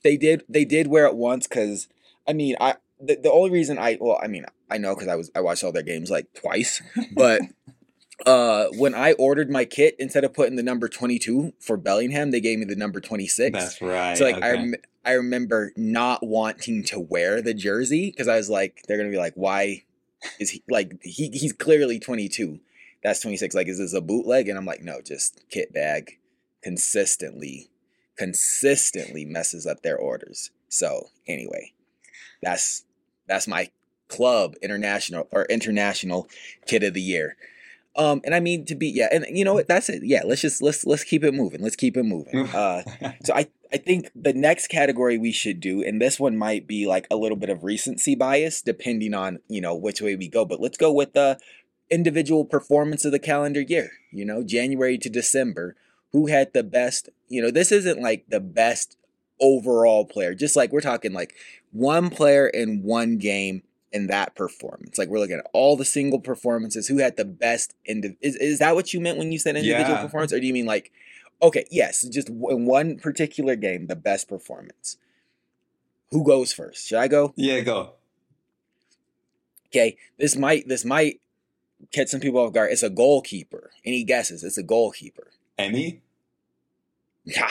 They 0.04 0.16
did. 0.16 0.44
They 0.48 0.64
did 0.64 0.86
wear 0.86 1.06
it 1.06 1.16
once 1.16 1.46
because 1.48 1.88
I 2.26 2.32
mean, 2.32 2.56
I 2.60 2.76
the, 3.00 3.16
the 3.16 3.32
only 3.32 3.50
reason 3.50 3.78
I 3.78 3.98
well, 4.00 4.18
I 4.22 4.28
mean, 4.28 4.46
I 4.70 4.78
know 4.78 4.94
because 4.94 5.08
I 5.08 5.16
was 5.16 5.30
I 5.34 5.40
watched 5.40 5.64
all 5.64 5.72
their 5.72 5.82
games 5.82 6.08
like 6.10 6.32
twice, 6.34 6.80
but. 7.12 7.40
Uh, 8.26 8.66
when 8.72 8.94
I 8.94 9.12
ordered 9.12 9.48
my 9.48 9.64
kit, 9.64 9.94
instead 9.98 10.24
of 10.24 10.34
putting 10.34 10.56
the 10.56 10.62
number 10.62 10.88
twenty 10.88 11.18
two 11.18 11.52
for 11.60 11.76
Bellingham, 11.76 12.30
they 12.30 12.40
gave 12.40 12.58
me 12.58 12.64
the 12.64 12.76
number 12.76 13.00
twenty 13.00 13.26
six. 13.28 13.58
that's 13.58 13.80
right. 13.80 14.16
So 14.16 14.24
like 14.24 14.42
I 14.42 14.52
rem- 14.52 14.74
I 15.04 15.12
remember 15.12 15.72
not 15.76 16.26
wanting 16.26 16.82
to 16.84 16.98
wear 16.98 17.40
the 17.40 17.54
jersey 17.54 18.10
because 18.10 18.28
I 18.28 18.36
was 18.36 18.50
like 18.50 18.82
they're 18.86 18.98
gonna 18.98 19.10
be 19.10 19.16
like 19.18 19.34
why 19.36 19.84
is 20.40 20.50
he 20.50 20.62
like 20.68 21.00
he 21.02 21.30
he's 21.30 21.52
clearly 21.52 22.00
22 22.00 22.58
that's 23.04 23.20
26 23.20 23.54
like 23.54 23.68
is 23.68 23.78
this 23.78 23.94
a 23.94 24.00
bootleg? 24.00 24.48
And 24.48 24.58
I'm 24.58 24.66
like 24.66 24.82
no 24.82 25.00
just 25.00 25.48
Kitbag. 25.48 26.10
Consistently 26.62 27.70
consistently 28.16 29.24
messes 29.24 29.64
up 29.64 29.82
their 29.82 29.96
orders. 29.96 30.50
So 30.68 31.10
anyway 31.26 31.72
that's 32.42 32.84
that's 33.28 33.46
my 33.46 33.70
club 34.08 34.54
international 34.60 35.28
or 35.30 35.44
international 35.44 36.28
kit 36.66 36.82
of 36.82 36.94
the 36.94 37.00
year 37.00 37.36
um 37.98 38.22
and 38.24 38.34
I 38.34 38.40
mean 38.40 38.64
to 38.66 38.74
be 38.74 38.88
yeah 38.88 39.08
and 39.10 39.26
you 39.28 39.44
know 39.44 39.54
what 39.54 39.68
that's 39.68 39.88
it 39.88 40.02
yeah 40.04 40.22
let's 40.24 40.40
just 40.40 40.62
let's 40.62 40.86
let's 40.86 41.04
keep 41.04 41.24
it 41.24 41.34
moving 41.34 41.60
let's 41.60 41.76
keep 41.76 41.96
it 41.96 42.04
moving 42.04 42.48
uh 42.48 42.82
so 43.24 43.34
I, 43.34 43.48
I 43.72 43.76
think 43.76 44.10
the 44.14 44.32
next 44.32 44.68
category 44.68 45.18
we 45.18 45.32
should 45.32 45.60
do, 45.60 45.82
and 45.82 46.00
this 46.00 46.18
one 46.18 46.36
might 46.36 46.66
be 46.66 46.86
like 46.86 47.06
a 47.10 47.16
little 47.16 47.36
bit 47.36 47.50
of 47.50 47.64
recency 47.64 48.14
bias, 48.14 48.62
depending 48.62 49.14
on 49.14 49.40
you 49.48 49.60
know 49.60 49.74
which 49.74 50.00
way 50.00 50.16
we 50.16 50.28
go. 50.28 50.44
But 50.44 50.60
let's 50.60 50.78
go 50.78 50.92
with 50.92 51.12
the 51.12 51.38
individual 51.90 52.44
performance 52.44 53.04
of 53.04 53.12
the 53.12 53.18
calendar 53.18 53.60
year. 53.60 53.90
You 54.10 54.24
know, 54.24 54.42
January 54.42 54.96
to 54.98 55.10
December, 55.10 55.76
who 56.12 56.28
had 56.28 56.52
the 56.54 56.62
best? 56.62 57.10
You 57.28 57.42
know, 57.42 57.50
this 57.50 57.70
isn't 57.70 58.00
like 58.00 58.24
the 58.28 58.40
best 58.40 58.96
overall 59.40 60.06
player. 60.06 60.34
Just 60.34 60.56
like 60.56 60.72
we're 60.72 60.80
talking 60.80 61.12
like 61.12 61.34
one 61.70 62.08
player 62.08 62.46
in 62.46 62.82
one 62.82 63.18
game 63.18 63.62
in 63.92 64.06
that 64.08 64.34
performance. 64.34 64.98
Like 64.98 65.08
we're 65.08 65.18
looking 65.18 65.38
at 65.38 65.46
all 65.52 65.76
the 65.76 65.84
single 65.84 66.20
performances. 66.20 66.88
Who 66.88 66.98
had 66.98 67.16
the 67.16 67.24
best? 67.24 67.74
Indi- 67.86 68.16
is 68.20 68.36
is 68.36 68.58
that 68.58 68.74
what 68.74 68.92
you 68.92 69.00
meant 69.00 69.18
when 69.18 69.32
you 69.32 69.38
said 69.38 69.56
individual 69.56 69.96
Yeah. 69.96 70.02
performance, 70.02 70.32
or 70.32 70.40
do 70.40 70.46
you 70.46 70.52
mean 70.52 70.66
like? 70.66 70.92
Okay, 71.40 71.64
yes, 71.70 72.02
just 72.02 72.28
in 72.28 72.66
one 72.66 72.98
particular 72.98 73.54
game, 73.54 73.86
the 73.86 73.94
best 73.96 74.28
performance. 74.28 74.96
Who 76.10 76.24
goes 76.24 76.52
first? 76.52 76.86
Should 76.88 76.98
I 76.98 77.06
go? 77.06 77.32
yeah, 77.36 77.60
go. 77.60 77.92
Okay, 79.68 79.96
this 80.18 80.34
might 80.36 80.66
this 80.66 80.84
might 80.84 81.20
catch 81.92 82.08
some 82.08 82.20
people 82.20 82.40
off 82.40 82.52
guard. 82.52 82.72
It's 82.72 82.82
a 82.82 82.90
goalkeeper. 82.90 83.70
Any 83.84 84.02
guesses? 84.04 84.42
It's 84.42 84.58
a 84.58 84.62
goalkeeper. 84.62 85.28
Emmy. 85.58 86.00
Yeah, 87.24 87.50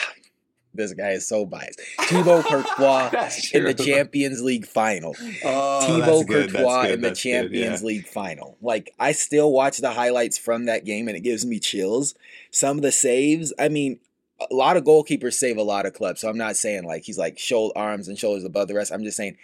this 0.77 0.94
guy 0.94 1.12
is 1.12 1.27
so 1.27 1.45
biased. 1.45 1.81
Thibaut 2.01 2.45
Courtois 2.50 3.09
in 3.53 3.63
the. 3.63 3.74
Champions 3.74 4.41
League 4.41 4.65
final. 4.65 5.15
Oh, 5.44 5.81
Thibaut 5.85 6.27
Courtois 6.27 6.83
good, 6.83 6.94
in 6.94 7.01
the 7.01 7.07
that's 7.09 7.24
good, 7.24 7.29
Champions 7.29 7.81
yeah. 7.81 7.88
League 7.88 8.07
final. 8.07 8.57
Like 8.62 8.94
I 9.00 9.12
still 9.12 9.51
watch 9.51 9.79
the 9.79 9.91
highlights 9.91 10.38
from 10.38 10.65
that 10.65 10.85
game 10.85 11.07
and 11.07 11.18
it 11.18 11.21
gives 11.21 11.45
me 11.45 11.59
chills. 11.59 12.15
Some 12.51 12.77
of 12.77 12.83
the 12.83 12.91
saves, 12.91 13.53
I 13.59 13.69
mean, 13.69 14.00
a 14.39 14.53
lot 14.53 14.77
of 14.77 14.83
goalkeepers 14.83 15.33
save 15.33 15.57
a 15.57 15.63
lot 15.63 15.85
of 15.85 15.94
clubs. 15.94 16.21
So 16.21 16.29
I'm 16.29 16.38
not 16.38 16.56
saying 16.56 16.83
like 16.85 17.03
he's 17.03 17.18
like 17.18 17.38
shoulder 17.38 17.77
arms 17.77 18.07
and 18.07 18.18
shoulders 18.18 18.44
above 18.44 18.68
the 18.68 18.75
rest. 18.75 18.91
I'm 18.91 19.03
just 19.03 19.18
saying 19.18 19.38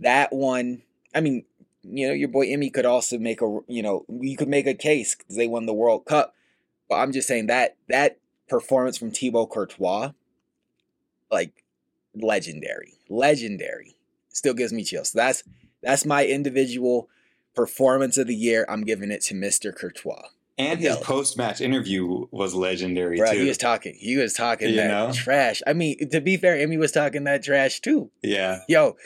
that 0.00 0.32
one. 0.32 0.82
I 1.14 1.20
mean, 1.20 1.44
you 1.82 2.08
know, 2.08 2.14
your 2.14 2.28
boy 2.28 2.48
Emmy 2.48 2.70
could 2.70 2.86
also 2.86 3.18
make 3.18 3.40
a 3.42 3.60
you 3.66 3.82
know 3.82 4.04
you 4.08 4.36
could 4.36 4.48
make 4.48 4.66
a 4.66 4.74
case 4.74 5.14
because 5.14 5.36
they 5.36 5.46
won 5.46 5.66
the 5.66 5.74
World 5.74 6.04
Cup. 6.04 6.34
But 6.88 6.96
I'm 6.96 7.12
just 7.12 7.28
saying 7.28 7.46
that 7.46 7.76
that 7.88 8.18
performance 8.48 8.98
from 8.98 9.10
Thibaut 9.10 9.50
Courtois, 9.50 10.12
like 11.34 11.64
legendary, 12.14 12.94
legendary. 13.08 13.96
Still 14.30 14.54
gives 14.54 14.72
me 14.72 14.82
chills. 14.84 15.10
So 15.10 15.18
that's 15.18 15.42
that's 15.82 16.04
my 16.06 16.24
individual 16.26 17.08
performance 17.54 18.16
of 18.18 18.26
the 18.26 18.34
year. 18.34 18.64
I'm 18.68 18.84
giving 18.84 19.10
it 19.10 19.20
to 19.22 19.34
Mr. 19.34 19.74
Courtois. 19.74 20.28
And 20.56 20.78
his 20.78 20.96
post 20.98 21.36
match 21.36 21.60
interview 21.60 22.26
was 22.30 22.54
legendary 22.54 23.16
Bro, 23.18 23.32
too. 23.32 23.38
he 23.40 23.48
was 23.48 23.58
talking. 23.58 23.94
He 23.98 24.16
was 24.16 24.32
talking 24.34 24.70
You 24.70 24.76
that 24.76 24.88
know? 24.88 25.12
trash. 25.12 25.60
I 25.66 25.72
mean, 25.72 26.08
to 26.10 26.20
be 26.20 26.36
fair, 26.36 26.56
Emmy 26.58 26.76
was 26.76 26.92
talking 26.92 27.24
that 27.24 27.42
trash 27.42 27.80
too. 27.80 28.10
yeah. 28.22 28.60
Yo, 28.68 28.96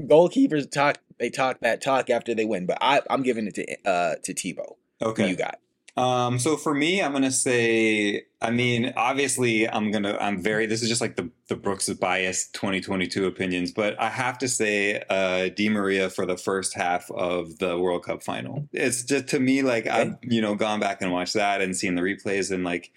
goalkeepers 0.00 0.70
talk. 0.70 0.98
They 1.18 1.30
talk 1.30 1.60
that 1.60 1.80
talk 1.80 2.10
after 2.10 2.34
they 2.34 2.44
win. 2.44 2.66
But 2.66 2.78
I, 2.80 3.00
I'm 3.10 3.22
giving 3.22 3.46
it 3.46 3.54
to 3.54 3.64
uh 3.88 4.14
to 4.22 4.34
Thibaut. 4.34 4.76
Okay. 5.02 5.28
you 5.28 5.36
got? 5.36 5.58
Um, 5.96 6.38
so 6.38 6.58
for 6.58 6.74
me, 6.74 7.02
I'm 7.02 7.12
gonna 7.12 7.30
say, 7.30 8.26
I 8.42 8.50
mean, 8.50 8.92
obviously, 8.96 9.68
I'm 9.68 9.90
gonna, 9.90 10.18
I'm 10.20 10.42
very. 10.42 10.66
This 10.66 10.82
is 10.82 10.90
just 10.90 11.00
like 11.00 11.16
the 11.16 11.30
the 11.48 11.56
Brooks 11.56 11.88
bias 11.88 12.48
2022 12.48 13.26
opinions, 13.26 13.72
but 13.72 13.98
I 13.98 14.10
have 14.10 14.36
to 14.38 14.48
say, 14.48 15.02
uh, 15.08 15.48
Di 15.48 15.70
Maria 15.70 16.10
for 16.10 16.26
the 16.26 16.36
first 16.36 16.74
half 16.74 17.10
of 17.10 17.58
the 17.58 17.78
World 17.78 18.04
Cup 18.04 18.22
final. 18.22 18.68
It's 18.72 19.04
just 19.04 19.28
to 19.28 19.40
me 19.40 19.62
like 19.62 19.86
I've 19.86 20.16
you 20.22 20.42
know 20.42 20.54
gone 20.54 20.80
back 20.80 21.00
and 21.00 21.12
watched 21.12 21.34
that 21.34 21.62
and 21.62 21.74
seen 21.74 21.94
the 21.94 22.02
replays 22.02 22.52
and 22.52 22.62
like 22.62 22.92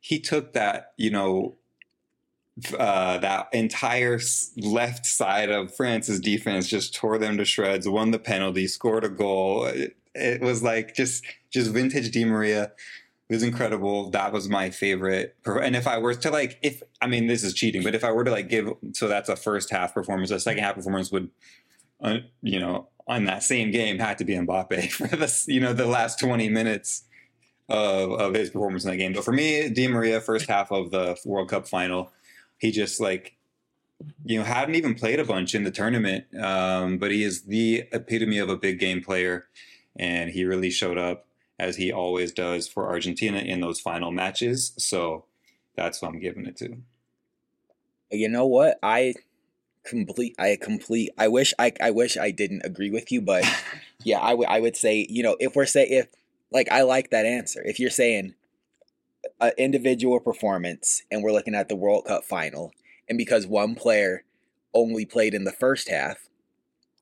he 0.00 0.18
took 0.18 0.54
that 0.54 0.92
you 0.96 1.10
know 1.10 1.56
uh, 2.78 3.18
that 3.18 3.48
entire 3.52 4.20
left 4.56 5.06
side 5.06 5.50
of 5.50 5.74
France's 5.74 6.20
defense 6.20 6.68
just 6.68 6.94
tore 6.94 7.18
them 7.18 7.36
to 7.36 7.44
shreds, 7.44 7.88
won 7.88 8.10
the 8.10 8.18
penalty, 8.18 8.66
scored 8.68 9.04
a 9.04 9.08
goal. 9.08 9.70
It, 10.14 10.40
was 10.40 10.62
like 10.62 10.94
just 10.94 11.24
just 11.50 11.70
vintage 11.70 12.10
Di 12.10 12.24
Maria. 12.24 12.72
It 13.28 13.34
was 13.34 13.42
incredible. 13.42 14.10
That 14.10 14.32
was 14.32 14.48
my 14.48 14.70
favorite. 14.70 15.34
And 15.46 15.74
if 15.74 15.86
I 15.86 15.98
were 15.98 16.14
to 16.14 16.30
like, 16.30 16.58
if 16.62 16.82
I 17.00 17.06
mean 17.06 17.26
this 17.26 17.42
is 17.42 17.54
cheating, 17.54 17.82
but 17.82 17.94
if 17.94 18.04
I 18.04 18.12
were 18.12 18.24
to 18.24 18.30
like 18.30 18.48
give, 18.48 18.72
so 18.92 19.08
that's 19.08 19.28
a 19.28 19.36
first 19.36 19.70
half 19.70 19.94
performance. 19.94 20.30
A 20.30 20.38
second 20.38 20.62
half 20.62 20.74
performance 20.74 21.10
would, 21.10 21.30
uh, 22.02 22.18
you 22.42 22.60
know, 22.60 22.88
on 23.06 23.24
that 23.24 23.42
same 23.42 23.70
game 23.70 23.98
had 23.98 24.18
to 24.18 24.24
be 24.24 24.34
Mbappe 24.34 24.90
for 24.92 25.08
the 25.08 25.44
you 25.46 25.60
know 25.60 25.72
the 25.72 25.86
last 25.86 26.18
twenty 26.18 26.48
minutes 26.48 27.04
of 27.68 28.12
of 28.12 28.34
his 28.34 28.50
performance 28.50 28.84
in 28.84 28.90
that 28.90 28.98
game. 28.98 29.12
But 29.12 29.24
for 29.24 29.32
me, 29.32 29.68
Di 29.70 29.88
Maria, 29.88 30.20
first 30.20 30.48
half 30.48 30.70
of 30.70 30.90
the 30.90 31.16
World 31.24 31.48
Cup 31.48 31.66
final, 31.66 32.12
he 32.58 32.70
just 32.70 33.00
like 33.00 33.36
you 34.24 34.38
know, 34.38 34.44
hadn't 34.44 34.74
even 34.74 34.94
played 34.94 35.20
a 35.20 35.24
bunch 35.24 35.54
in 35.54 35.64
the 35.64 35.70
tournament, 35.70 36.24
um, 36.38 36.98
but 36.98 37.10
he 37.10 37.22
is 37.22 37.42
the 37.42 37.84
epitome 37.92 38.38
of 38.38 38.48
a 38.48 38.56
big 38.56 38.78
game 38.78 39.02
player, 39.02 39.46
and 39.96 40.30
he 40.30 40.44
really 40.44 40.70
showed 40.70 40.98
up 40.98 41.26
as 41.58 41.76
he 41.76 41.92
always 41.92 42.32
does 42.32 42.66
for 42.66 42.88
Argentina 42.88 43.38
in 43.38 43.60
those 43.60 43.80
final 43.80 44.10
matches. 44.10 44.72
So 44.78 45.24
that's 45.76 46.02
what 46.02 46.08
I'm 46.08 46.20
giving 46.20 46.46
it 46.46 46.56
to. 46.58 46.76
You 48.10 48.28
know 48.28 48.46
what? 48.46 48.78
I 48.82 49.14
complete 49.84 50.34
I 50.38 50.56
complete 50.60 51.10
I 51.18 51.28
wish 51.28 51.52
I 51.58 51.72
I 51.80 51.90
wish 51.90 52.16
I 52.16 52.30
didn't 52.30 52.62
agree 52.64 52.90
with 52.90 53.12
you, 53.12 53.20
but 53.20 53.44
yeah, 54.04 54.18
I 54.18 54.34
would 54.34 54.48
I 54.48 54.60
would 54.60 54.76
say, 54.76 55.06
you 55.08 55.22
know, 55.22 55.36
if 55.40 55.54
we're 55.54 55.66
say 55.66 55.84
if 55.84 56.08
like 56.50 56.70
I 56.70 56.82
like 56.82 57.10
that 57.10 57.26
answer. 57.26 57.62
If 57.64 57.78
you're 57.78 57.90
saying 57.90 58.34
an 59.40 59.52
individual 59.58 60.20
performance 60.20 61.02
and 61.10 61.22
we're 61.22 61.32
looking 61.32 61.54
at 61.54 61.68
the 61.68 61.76
World 61.76 62.06
Cup 62.06 62.24
final 62.24 62.72
and 63.08 63.18
because 63.18 63.46
one 63.46 63.74
player 63.74 64.24
only 64.72 65.04
played 65.04 65.34
in 65.34 65.44
the 65.44 65.52
first 65.52 65.88
half, 65.88 66.28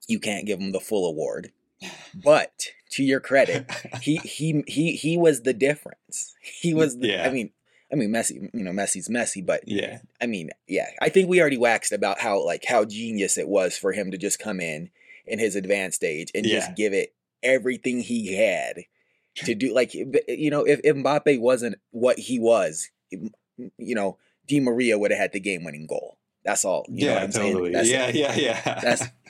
you 0.06 0.18
can't 0.18 0.46
give 0.46 0.60
him 0.60 0.72
the 0.72 0.80
full 0.80 1.08
award. 1.08 1.52
But 2.14 2.66
to 2.92 3.02
your 3.02 3.20
credit, 3.20 3.70
he 4.02 4.16
he 4.18 4.64
he 4.66 4.92
he 4.96 5.16
was 5.18 5.42
the 5.42 5.52
difference. 5.54 6.34
He 6.40 6.72
was 6.74 6.98
the, 6.98 7.08
Yeah. 7.08 7.26
I 7.26 7.30
mean 7.30 7.50
I 7.92 7.94
mean 7.94 8.10
Messi, 8.10 8.50
you 8.54 8.64
know, 8.64 8.70
Messi's 8.70 9.08
Messi, 9.08 9.44
but 9.44 9.62
yeah, 9.66 9.98
I 10.20 10.26
mean, 10.26 10.48
yeah, 10.66 10.88
I 11.02 11.10
think 11.10 11.28
we 11.28 11.40
already 11.40 11.58
waxed 11.58 11.92
about 11.92 12.20
how 12.20 12.42
like 12.44 12.64
how 12.66 12.84
genius 12.86 13.36
it 13.36 13.48
was 13.48 13.76
for 13.76 13.92
him 13.92 14.10
to 14.12 14.16
just 14.18 14.38
come 14.38 14.60
in 14.60 14.88
in 15.26 15.38
his 15.38 15.56
advanced 15.56 15.96
stage 15.96 16.30
and 16.34 16.46
Yeah. 16.46 16.60
just 16.60 16.74
give 16.74 16.94
it 16.94 17.14
everything 17.42 18.00
he 18.00 18.34
had 18.34 18.84
to 19.44 19.54
do. 19.54 19.74
Like 19.74 19.92
you 19.94 20.50
know, 20.50 20.64
if, 20.64 20.80
if 20.84 20.96
Mbappe 20.96 21.38
wasn't 21.40 21.76
what 21.90 22.18
he 22.18 22.38
was, 22.38 22.88
you 23.10 23.94
know, 23.94 24.16
Di 24.48 24.60
Maria 24.60 24.98
would 24.98 25.10
have 25.10 25.20
had 25.20 25.32
the 25.32 25.40
game 25.40 25.62
winning 25.64 25.86
goal. 25.86 26.16
That's 26.44 26.64
all. 26.64 26.84
You 26.88 27.06
know 27.06 27.12
yeah, 27.12 27.14
what 27.14 27.22
I'm 27.24 27.30
totally. 27.32 27.72
saying? 27.72 27.72
That's, 27.72 28.14
yeah, 28.16 28.34
yeah, 28.34 28.34
yeah. 28.64 28.80
That's 28.80 29.02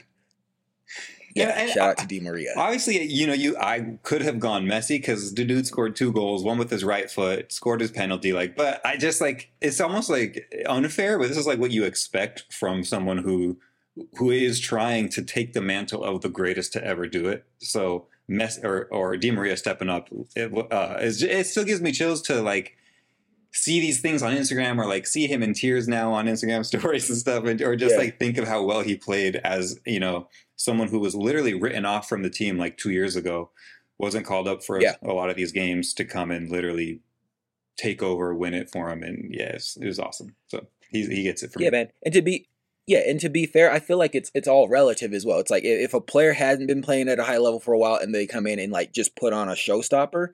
yeah. 1.34 1.48
And 1.60 1.70
shout 1.70 1.90
out 1.90 1.98
to 1.98 2.06
Di 2.06 2.20
Maria. 2.20 2.50
Obviously, 2.56 3.02
you 3.04 3.26
know, 3.26 3.32
you 3.32 3.56
I 3.58 3.98
could 4.02 4.22
have 4.22 4.38
gone 4.38 4.64
Messi 4.66 4.96
because 4.98 5.34
the 5.34 5.44
dude 5.44 5.66
scored 5.66 5.96
two 5.96 6.12
goals, 6.12 6.42
one 6.44 6.58
with 6.58 6.70
his 6.70 6.84
right 6.84 7.10
foot, 7.10 7.52
scored 7.52 7.80
his 7.80 7.90
penalty. 7.90 8.32
Like, 8.32 8.56
but 8.56 8.80
I 8.84 8.96
just 8.96 9.20
like 9.20 9.50
it's 9.60 9.80
almost 9.80 10.10
like 10.10 10.52
unfair, 10.66 11.18
but 11.18 11.28
this 11.28 11.38
is 11.38 11.46
like 11.46 11.58
what 11.58 11.70
you 11.70 11.84
expect 11.84 12.52
from 12.52 12.84
someone 12.84 13.18
who 13.18 13.58
who 14.18 14.30
is 14.30 14.58
trying 14.58 15.08
to 15.10 15.22
take 15.22 15.52
the 15.52 15.60
mantle 15.60 16.02
of 16.02 16.22
the 16.22 16.28
greatest 16.30 16.72
to 16.72 16.84
ever 16.84 17.06
do 17.06 17.28
it. 17.28 17.44
So 17.58 18.06
mess 18.28 18.58
or 18.62 18.86
or 18.90 19.16
Di 19.16 19.30
Maria 19.30 19.56
stepping 19.56 19.88
up, 19.90 20.08
it, 20.36 20.52
uh, 20.72 20.96
it 21.00 21.44
still 21.46 21.64
gives 21.64 21.80
me 21.80 21.92
chills 21.92 22.22
to 22.22 22.40
like 22.40 22.76
see 23.54 23.80
these 23.80 24.00
things 24.00 24.22
on 24.22 24.34
Instagram 24.34 24.78
or 24.78 24.86
like 24.86 25.06
see 25.06 25.26
him 25.26 25.42
in 25.42 25.52
tears 25.52 25.86
now 25.86 26.12
on 26.12 26.26
Instagram 26.26 26.64
stories 26.72 27.10
and 27.10 27.18
stuff, 27.18 27.44
and, 27.44 27.60
or 27.60 27.76
just 27.76 27.92
Yeah. 27.94 27.98
like 28.00 28.18
think 28.18 28.38
of 28.38 28.48
how 28.48 28.62
well 28.62 28.80
he 28.80 28.96
played 28.96 29.36
as 29.36 29.78
you 29.84 30.00
know 30.00 30.28
someone 30.62 30.88
who 30.88 31.00
was 31.00 31.14
literally 31.14 31.54
written 31.54 31.84
off 31.84 32.08
from 32.08 32.22
the 32.22 32.30
team 32.30 32.56
like 32.58 32.76
two 32.76 32.90
years 32.90 33.16
ago, 33.16 33.50
wasn't 33.98 34.26
called 34.26 34.46
up 34.46 34.62
for 34.62 34.80
Yeah. 34.80 34.94
a 35.02 35.12
lot 35.12 35.30
of 35.30 35.36
these 35.36 35.52
games 35.52 35.92
to 35.94 36.04
come 36.04 36.30
and 36.30 36.50
literally 36.50 37.00
take 37.76 38.02
over, 38.02 38.34
win 38.34 38.54
it 38.54 38.70
for 38.70 38.90
him, 38.90 39.02
and 39.02 39.34
yes, 39.34 39.76
it 39.80 39.86
was 39.86 39.98
awesome. 39.98 40.36
So 40.46 40.66
he 40.90 41.04
he 41.06 41.22
gets 41.24 41.42
it 41.42 41.52
from 41.52 41.62
Yeah, 41.62 41.70
man. 41.70 41.88
And 42.04 42.14
to 42.14 42.22
be 42.22 42.46
yeah, 42.86 43.02
and 43.06 43.20
to 43.20 43.28
be 43.28 43.46
fair, 43.46 43.72
I 43.72 43.78
feel 43.80 43.98
like 43.98 44.14
it's 44.14 44.30
it's 44.34 44.48
all 44.48 44.68
relative 44.68 45.12
as 45.12 45.24
well. 45.24 45.38
It's 45.38 45.50
like 45.50 45.64
if 45.64 45.94
a 45.94 46.00
player 46.00 46.32
hasn't 46.32 46.68
been 46.68 46.82
playing 46.82 47.08
at 47.08 47.18
a 47.18 47.24
high 47.24 47.38
level 47.38 47.60
for 47.60 47.72
a 47.74 47.78
while 47.78 47.96
and 47.96 48.14
they 48.14 48.26
come 48.26 48.46
in 48.46 48.58
and 48.58 48.72
like 48.72 48.92
just 48.92 49.16
put 49.16 49.32
on 49.32 49.48
a 49.48 49.52
showstopper, 49.52 50.28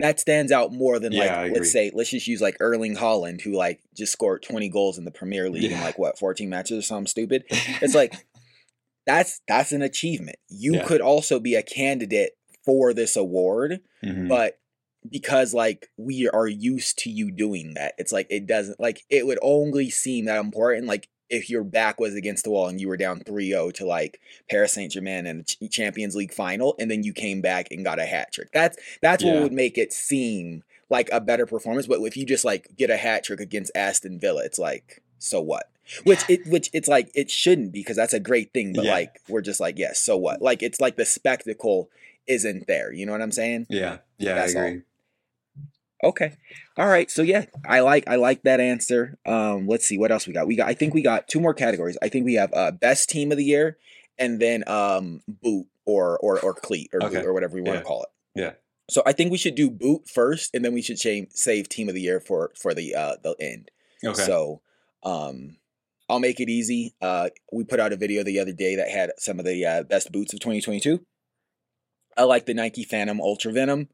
that 0.00 0.18
stands 0.20 0.50
out 0.52 0.72
more 0.72 0.98
than 0.98 1.12
like 1.12 1.30
Yeah, 1.30 1.40
I 1.40 1.48
let's 1.48 1.70
say 1.72 1.90
let's 1.94 2.10
just 2.10 2.26
use 2.26 2.40
like 2.40 2.56
Erling 2.60 2.96
Haaland 2.96 3.40
who 3.42 3.52
like 3.52 3.80
just 3.94 4.12
scored 4.12 4.42
20 4.42 4.68
goals 4.68 4.98
in 4.98 5.04
the 5.04 5.10
Premier 5.10 5.48
League 5.50 5.70
in 5.72 5.80
like 5.80 5.98
what 5.98 6.18
14 6.18 6.48
matches 6.48 6.78
or 6.78 6.82
something 6.82 7.06
stupid. 7.06 7.44
It's 7.80 7.94
like 7.94 8.14
that's 9.06 9.40
that's 9.48 9.72
an 9.72 9.82
achievement. 9.82 10.36
You 10.48 10.74
Yeah. 10.76 10.84
could 10.84 11.00
also 11.00 11.38
be 11.40 11.54
a 11.54 11.62
candidate 11.62 12.32
for 12.64 12.94
this 12.94 13.14
award 13.16 13.80
Mhm. 14.02 14.28
but 14.28 14.58
because 15.10 15.52
like 15.52 15.90
we 15.98 16.28
are 16.30 16.46
used 16.46 16.96
to 17.00 17.10
you 17.10 17.30
doing 17.30 17.74
that 17.74 17.92
it's 17.98 18.10
like 18.10 18.26
it 18.30 18.46
doesn't 18.46 18.80
like 18.80 19.02
it 19.10 19.26
would 19.26 19.38
only 19.42 19.90
seem 19.90 20.24
that 20.24 20.40
important 20.40 20.86
like 20.86 21.08
if 21.28 21.50
your 21.50 21.62
back 21.62 22.00
was 22.00 22.14
against 22.14 22.44
the 22.44 22.50
wall 22.50 22.68
and 22.68 22.80
you 22.80 22.88
were 22.88 22.96
down 22.96 23.20
3-0 23.20 23.70
to 23.74 23.84
like 23.84 24.18
Paris 24.50 24.72
Saint-Germain 24.72 25.26
in 25.26 25.38
the 25.38 25.44
Ch- 25.44 25.70
Champions 25.70 26.14
League 26.16 26.32
final 26.32 26.74
and 26.78 26.90
then 26.90 27.02
you 27.02 27.12
came 27.12 27.42
back 27.42 27.66
and 27.70 27.84
got 27.84 27.98
a 27.98 28.06
hat 28.06 28.32
trick 28.32 28.48
that's 28.54 28.78
that's 29.02 29.22
what 29.22 29.42
would 29.42 29.52
make 29.52 29.76
it 29.76 29.92
seem 29.92 30.62
like 30.88 31.10
a 31.12 31.20
better 31.20 31.44
performance 31.44 31.86
but 31.86 32.00
if 32.00 32.16
you 32.16 32.24
just 32.24 32.44
like 32.46 32.68
get 32.74 32.88
a 32.88 32.96
hat 32.96 33.24
trick 33.24 33.40
against 33.40 33.72
Aston 33.74 34.18
Villa 34.18 34.42
it's 34.42 34.58
like 34.58 35.02
so 35.24 35.40
what 35.40 35.70
which 36.04 36.20
it 36.28 36.46
which 36.46 36.70
it's 36.72 36.88
like 36.88 37.10
it 37.14 37.30
shouldn't 37.30 37.72
be 37.72 37.80
because 37.80 37.96
that's 37.96 38.14
a 38.14 38.20
great 38.20 38.52
thing 38.52 38.72
but 38.72 38.84
Yeah. 38.84 38.92
like 38.92 39.20
we're 39.28 39.42
just 39.42 39.60
like 39.60 39.78
yes 39.78 40.00
so 40.00 40.16
what 40.16 40.40
like 40.40 40.62
it's 40.62 40.80
like 40.80 40.96
the 40.96 41.04
spectacle 41.04 41.90
isn't 42.26 42.66
there 42.66 42.92
you 42.92 43.04
know 43.06 43.12
what 43.12 43.20
I'm 43.22 43.32
saying 43.32 43.66
yeah, 43.68 43.98
yeah, 44.18 44.34
That's 44.34 44.56
I 44.56 44.60
all. 44.60 44.76
Okay. 46.02 46.36
All 46.76 46.86
right. 46.86 47.10
So 47.10 47.22
yeah, 47.22 47.46
I 47.66 47.80
like 47.80 48.04
I 48.06 48.16
like 48.16 48.42
that 48.42 48.60
answer. 48.60 49.16
Um, 49.24 49.66
let's 49.66 49.86
see 49.86 49.96
what 49.96 50.10
else 50.12 50.26
we 50.26 50.34
got. 50.34 50.46
We 50.46 50.56
got 50.56 50.68
I 50.68 50.74
think 50.74 50.92
we 50.92 51.00
got 51.02 51.28
two 51.28 51.40
more 51.40 51.54
categories. 51.54 51.96
I 52.02 52.08
think 52.08 52.24
we 52.26 52.34
have 52.34 52.52
uh 52.52 52.72
best 52.72 53.08
team 53.08 53.30
of 53.32 53.38
the 53.38 53.44
year 53.44 53.78
and 54.18 54.38
then 54.40 54.64
um 54.68 55.22
boot 55.28 55.66
or 55.86 56.18
or 56.18 56.38
or 56.40 56.52
cleat 56.52 56.90
or 56.92 57.02
Okay. 57.04 57.16
boot 57.16 57.26
or 57.26 57.32
whatever 57.32 57.54
we 57.54 57.62
want 57.62 57.76
to 57.76 57.80
Yeah. 57.80 57.84
call 57.84 58.02
it. 58.02 58.08
Yeah. 58.40 58.52
So 58.90 59.02
I 59.06 59.12
think 59.12 59.30
we 59.32 59.38
should 59.38 59.54
do 59.54 59.70
boot 59.70 60.08
first 60.08 60.54
and 60.54 60.62
then 60.64 60.74
we 60.74 60.82
should 60.82 60.98
cha- 60.98 61.26
save 61.30 61.68
team 61.70 61.88
of 61.88 61.94
the 61.94 62.02
year 62.02 62.20
for 62.20 62.52
for 62.54 62.74
the 62.74 62.94
uh 62.94 63.16
the 63.22 63.34
end. 63.40 63.70
Okay, 64.04 64.22
So 64.22 64.60
um 65.04 65.56
I'll 66.08 66.20
make 66.20 66.40
it 66.40 66.48
easy. 66.48 66.94
Uh 67.00 67.30
we 67.52 67.64
put 67.64 67.80
out 67.80 67.92
a 67.92 67.96
video 67.96 68.22
the 68.22 68.40
other 68.40 68.52
day 68.52 68.76
that 68.76 68.90
had 68.90 69.12
some 69.18 69.38
of 69.38 69.44
the 69.44 69.64
uh, 69.64 69.82
best 69.84 70.12
boots 70.12 70.32
of 70.32 70.40
2022. 70.40 71.04
I 72.16 72.24
like 72.24 72.46
the 72.46 72.54
Nike 72.54 72.84
Phantom 72.84 73.20
Ultra 73.20 73.52
Venom. 73.52 73.88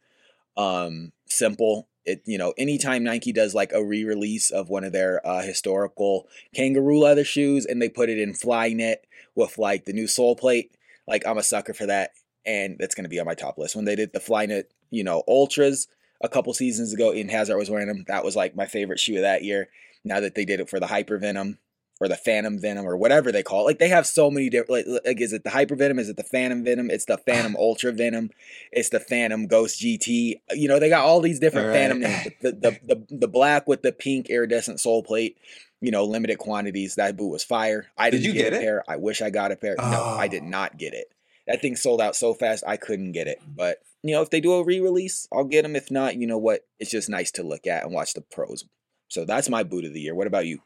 Um 0.57 1.13
simple. 1.27 1.89
It 2.05 2.23
you 2.25 2.39
know, 2.39 2.55
anytime 2.57 3.05
Nike 3.05 3.33
does 3.33 3.55
like 3.55 3.73
a 3.73 3.85
re-release 3.85 4.51
of 4.51 4.69
one 4.69 4.85
of 4.85 4.93
their 4.93 5.25
uh 5.27 5.43
historical 5.43 6.29
kangaroo 6.55 6.99
leather 6.99 7.25
shoes 7.25 7.67
and 7.67 7.81
they 7.81 7.89
put 7.89 8.09
it 8.09 8.19
in 8.19 8.33
Flyknit 8.33 8.97
with 9.35 9.59
like 9.59 9.85
the 9.85 9.93
new 9.93 10.07
sole 10.07 10.37
plate, 10.37 10.77
like 11.07 11.27
I'm 11.27 11.39
a 11.39 11.43
sucker 11.43 11.75
for 11.75 11.87
that 11.87 12.11
and 12.45 12.77
that's 12.79 12.95
to 12.95 13.09
be 13.09 13.21
on 13.21 13.27
my 13.27 13.35
top 13.35 13.59
list. 13.59 13.77
When 13.77 13.85
they 13.85 13.97
did 13.97 14.13
the 14.13 14.19
Flyknit, 14.19 14.65
you 14.91 15.05
know, 15.05 15.23
ultras 15.29 15.89
a 16.23 16.29
couple 16.29 16.53
seasons 16.55 16.93
ago, 16.93 17.13
Eden 17.13 17.31
Hazard 17.31 17.57
was 17.57 17.71
wearing 17.71 17.89
them. 17.89 18.05
That 18.09 18.25
was 18.25 18.37
like 18.37 18.57
my 18.57 18.67
favorite 18.67 19.01
shoe 19.01 19.17
of 19.17 19.23
that 19.23 19.45
year. 19.45 19.69
Now 20.05 20.21
that 20.21 20.35
they 20.35 20.45
did 20.45 20.61
it 20.61 20.71
for 20.71 20.81
the 20.81 20.87
Hyper 20.87 21.19
Venom 21.19 21.59
or 22.01 22.09
the 22.09 22.17
Phantom 22.17 22.59
Venom 22.59 22.87
or 22.87 22.97
whatever 22.97 23.31
they 23.31 23.43
call 23.43 23.61
it, 23.61 23.65
like 23.65 23.79
they 23.79 23.89
have 23.89 24.07
so 24.07 24.31
many 24.31 24.49
different. 24.49 24.89
Like, 24.89 25.03
like 25.05 25.21
is 25.21 25.33
it 25.35 25.45
the 25.45 25.51
Hyper 25.51 25.77
Venom? 25.77 25.99
Is 25.99 26.09
it 26.09 26.17
the 26.17 26.23
Phantom 26.25 26.65
Venom? 26.65 26.91
It's 26.91 27.05
the 27.05 27.19
Phantom 27.19 27.55
Ultra 27.59 27.93
Venom. 27.93 28.31
It's 28.73 28.89
the 28.89 29.01
Phantom 29.01 29.47
Ghost 29.47 29.81
GT. 29.81 30.41
You 30.53 30.69
know, 30.69 30.79
they 30.79 30.89
got 30.89 31.05
all 31.05 31.21
these 31.21 31.39
different 31.41 31.69
Right. 31.69 31.75
Phantom 31.75 32.01
names. 32.01 32.29
The, 32.41 32.53
the 32.53 32.79
the 32.87 33.07
the 33.17 33.29
black 33.29 33.67
with 33.69 33.83
the 33.83 33.93
pink 33.93 34.31
iridescent 34.31 34.81
sole 34.81 35.03
plate. 35.03 35.37
You 35.83 35.91
know, 35.91 36.05
limited 36.05 36.39
quantities. 36.39 36.95
That 36.97 37.17
boot 37.17 37.29
was 37.29 37.45
fire. 37.45 37.87
I 37.99 38.11
Did 38.11 38.23
didn't 38.23 38.35
you 38.37 38.43
get, 38.43 38.51
get 38.51 38.53
a 38.55 38.57
it? 38.57 38.61
pair. 38.61 38.85
I 38.89 38.97
wish 38.97 39.21
I 39.23 39.31
got 39.31 39.53
a 39.53 39.57
pair. 39.57 39.75
No, 39.79 39.85
I 40.19 40.29
did 40.29 40.43
Oh. 40.43 40.47
not 40.49 40.77
get 40.79 40.93
it. 40.95 41.13
That 41.47 41.61
thing 41.63 41.75
sold 41.77 42.01
out 42.01 42.15
so 42.17 42.33
fast 42.35 42.65
I 42.67 42.77
couldn't 42.77 43.13
get 43.13 43.27
it. 43.27 43.41
But 43.47 43.79
you 44.03 44.15
know, 44.15 44.23
if 44.23 44.31
they 44.31 44.41
do 44.41 44.53
a 44.55 44.65
re-release, 44.65 45.27
I'll 45.33 45.45
get 45.45 45.63
them. 45.63 45.77
If 45.77 45.91
not, 45.91 46.17
you 46.17 46.27
know 46.27 46.39
what? 46.39 46.65
It's 46.79 46.91
just 46.91 47.11
nice 47.11 47.31
to 47.33 47.43
look 47.43 47.67
at 47.67 47.83
and 47.85 47.93
watch 47.93 48.15
the 48.15 48.21
pros. 48.23 48.65
So 49.11 49.25
that's 49.25 49.49
my 49.49 49.63
boot 49.63 49.85
of 49.85 49.93
the 49.93 50.01
year. 50.01 50.15
What 50.15 50.27
about 50.27 50.47
you? 50.47 50.61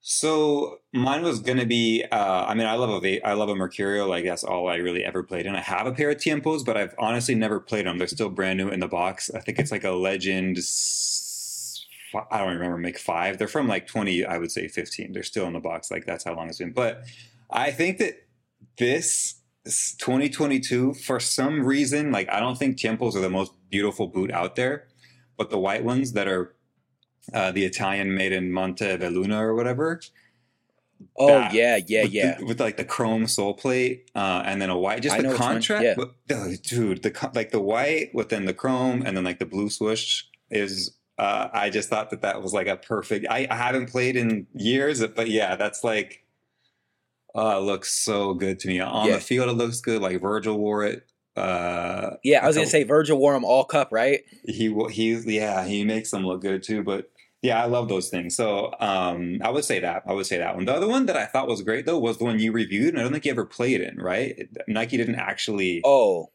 So 0.00 0.78
mine 0.92 1.22
was 1.22 1.40
gonna 1.40 1.66
be. 1.66 2.04
Uh, 2.10 2.44
I 2.46 2.54
mean, 2.54 2.66
I 2.66 2.74
love 2.74 3.04
a 3.04 3.20
I 3.22 3.32
love 3.32 3.48
a 3.48 3.56
Mercurial. 3.56 4.08
Like 4.08 4.24
that's 4.24 4.44
all 4.44 4.68
I 4.68 4.76
really 4.76 5.04
ever 5.04 5.24
played. 5.24 5.46
And 5.46 5.56
I 5.56 5.60
have 5.60 5.86
a 5.86 5.92
pair 5.92 6.10
of 6.10 6.18
Tiempos, 6.18 6.64
but 6.64 6.76
I've 6.76 6.94
honestly 6.96 7.34
never 7.34 7.58
played 7.58 7.86
them. 7.86 7.98
They're 7.98 8.06
still 8.06 8.30
brand 8.30 8.58
new 8.58 8.68
in 8.68 8.78
the 8.78 8.86
box. 8.86 9.30
I 9.34 9.40
think 9.40 9.58
it's 9.58 9.72
like 9.72 9.84
a 9.84 9.90
Legend. 9.90 10.58
I 12.30 12.38
don't 12.38 12.54
remember. 12.54 12.78
Make 12.78 12.98
five. 12.98 13.36
They're 13.36 13.48
from 13.48 13.66
like 13.66 13.88
twenty. 13.88 14.24
I 14.24 14.38
would 14.38 14.52
say 14.52 14.68
fifteen. 14.68 15.12
They're 15.12 15.24
still 15.24 15.46
in 15.48 15.54
the 15.54 15.60
box. 15.60 15.90
Like 15.90 16.06
that's 16.06 16.22
how 16.22 16.36
long 16.36 16.48
it's 16.48 16.58
been. 16.58 16.70
But 16.72 17.02
I 17.50 17.72
think 17.72 17.98
that 17.98 18.14
this 18.78 19.42
2022, 19.98 20.94
for 20.94 21.18
some 21.18 21.64
reason, 21.64 22.12
like 22.12 22.28
I 22.30 22.38
don't 22.38 22.56
think 22.56 22.78
Tiempos 22.78 23.16
are 23.16 23.20
the 23.20 23.28
most 23.30 23.52
beautiful 23.70 24.06
boot 24.06 24.30
out 24.30 24.54
there, 24.54 24.86
but 25.36 25.50
the 25.50 25.58
white 25.58 25.82
ones 25.82 26.12
that 26.12 26.28
are 26.28 26.55
uh, 27.34 27.52
the 27.52 27.64
Italian 27.64 28.14
made 28.14 28.32
in 28.32 28.52
Monte 28.52 28.84
Belluna 28.98 29.40
or 29.40 29.54
whatever. 29.54 30.00
Oh 31.18 31.26
that- 31.28 31.52
yeah, 31.52 31.78
yeah, 31.86 32.02
with 32.04 32.12
yeah. 32.12 32.38
the, 32.38 32.44
with 32.46 32.60
like 32.60 32.76
the 32.78 32.84
chrome 32.84 33.26
sole 33.26 33.54
plate 33.54 34.10
uh, 34.14 34.42
and 34.46 34.62
then 34.62 34.70
a 34.70 34.78
white, 34.78 35.02
just 35.02 35.14
I 35.14 35.18
the 35.18 35.22
know 35.24 35.30
which 35.30 35.40
one, 35.40 35.52
contrast. 35.54 35.84
yeah. 35.84 35.94
But, 35.96 36.12
oh, 36.32 36.54
dude, 36.62 37.02
the 37.02 37.30
like 37.34 37.50
the 37.50 37.60
white 37.60 38.14
within 38.14 38.46
the 38.46 38.54
chrome 38.54 39.02
and 39.04 39.16
then 39.16 39.24
like 39.24 39.38
the 39.38 39.46
blue 39.46 39.70
swoosh 39.70 40.24
is. 40.50 40.92
Uh, 41.18 41.48
I 41.50 41.70
just 41.70 41.88
thought 41.88 42.10
that 42.10 42.20
that 42.20 42.42
was 42.42 42.52
like 42.52 42.66
a 42.66 42.76
perfect. 42.76 43.26
I, 43.30 43.46
I 43.50 43.54
haven't 43.56 43.88
played 43.90 44.16
in 44.16 44.46
years, 44.54 45.06
but 45.06 45.28
yeah, 45.28 45.56
that's 45.56 45.82
like. 45.82 46.22
Oh, 47.34 47.58
it 47.58 47.62
looks 47.62 47.92
so 47.92 48.32
good 48.34 48.58
to 48.60 48.68
me 48.68 48.80
on 48.80 49.06
Yeah. 49.08 49.14
the 49.16 49.20
field. 49.20 49.48
It 49.48 49.52
looks 49.54 49.80
good. 49.80 50.00
Like 50.02 50.20
Virgil 50.20 50.58
wore 50.58 50.84
it. 50.84 51.06
Uh, 51.34 52.16
Yeah, 52.22 52.42
I 52.42 52.46
was 52.46 52.56
gonna 52.56 52.68
say 52.68 52.82
Virgil 52.84 53.18
wore 53.18 53.32
them 53.34 53.44
all 53.44 53.64
cup, 53.64 53.88
right? 53.92 54.24
he 54.46 54.74
he 54.90 55.12
yeah 55.36 55.64
he 55.66 55.84
makes 55.84 56.10
them 56.10 56.24
look 56.26 56.40
good 56.40 56.62
too 56.62 56.82
but 56.82 57.10
Yeah, 57.46 57.62
I 57.62 57.66
love 57.66 57.88
those 57.88 58.08
things. 58.08 58.34
So 58.34 58.74
um, 58.80 59.38
I 59.40 59.50
would 59.50 59.64
say 59.64 59.78
that. 59.78 60.02
I 60.06 60.12
would 60.12 60.26
say 60.26 60.38
that 60.38 60.56
one. 60.56 60.64
The 60.64 60.74
other 60.74 60.88
one 60.88 61.06
that 61.06 61.16
I 61.16 61.26
thought 61.26 61.46
was 61.46 61.62
great 61.62 61.86
though 61.86 61.98
was 61.98 62.18
the 62.18 62.24
one 62.24 62.40
you 62.40 62.50
reviewed, 62.50 62.88
and 62.88 62.98
I 62.98 63.02
don't 63.02 63.12
think 63.12 63.24
you 63.24 63.30
ever 63.30 63.46
played 63.46 63.80
in. 63.80 63.96
Right? 63.98 64.48
Nike 64.66 64.96
didn't 64.96 65.14
actually. 65.14 65.80
Oh, 65.84 66.32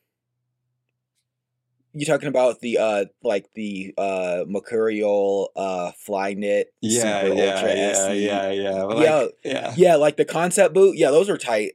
you 1.94 2.06
talking 2.06 2.30
about 2.30 2.62
the 2.62 2.77
uh 2.77 3.06
like 3.24 3.50
the 3.56 3.94
uh 3.98 4.46
mercurial 4.48 5.51
uh 5.58 5.91
flyknit 6.08 6.65
Yeah, 6.80 7.22
super 7.22 7.36
yeah, 7.36 7.53
ultra 7.53 7.75
yeah, 7.75 8.12
yeah, 8.12 8.51
yeah. 8.51 8.72
Yeah. 8.74 8.84
like, 8.84 9.34
yeah. 9.44 9.74
yeah 9.75 9.96
like 9.96 10.15
the 10.15 10.24
concept 10.24 10.74
boot 10.74 10.96
yeah 10.98 11.12
those 11.12 11.30
are 11.30 11.38
tight 11.38 11.74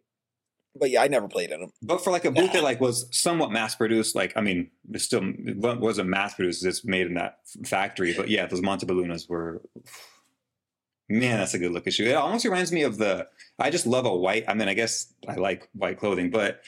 but 0.79 0.91
yeah 0.91 1.03
i 1.03 1.09
never 1.09 1.29
played 1.29 1.51
in 1.51 1.61
them 1.61 1.73
But 1.83 2.03
for 2.03 2.11
like 2.11 2.25
a 2.25 2.31
boot 2.31 2.53
that 2.53 2.63
like 2.63 2.81
was 2.81 3.09
somewhat 3.11 3.51
mass 3.53 3.75
produced, 3.75 4.15
like 4.15 4.33
I 4.37 4.41
mean, 4.41 4.71
it 4.93 5.01
still 5.01 5.23
it 5.25 5.57
wasn't 5.57 6.09
mass 6.09 6.35
produced. 6.35 6.65
It's 6.65 6.85
made 6.85 7.07
in 7.07 7.15
that 7.15 7.39
factory. 7.65 8.13
But 8.15 8.29
yeah, 8.29 8.47
those 8.47 8.61
Montebellunas 8.61 9.29
were. 9.29 9.63
Man, 11.09 11.39
that's 11.39 11.55
a 11.55 11.59
good 11.59 11.71
looking 11.73 11.93
shoe. 11.93 12.05
It 12.07 12.15
almost 12.15 12.45
reminds 12.45 12.73
me 12.73 12.83
of 12.83 12.99
the. 12.99 13.29
I 13.59 13.71
just 13.71 13.87
love 13.87 14.07
a 14.07 14.15
white. 14.15 14.45
I 14.49 14.55
mean, 14.55 14.69
I 14.69 14.75
guess 14.75 15.13
I 15.29 15.35
like 15.37 15.69
white 15.73 15.99
clothing, 15.99 16.31
but 16.31 16.63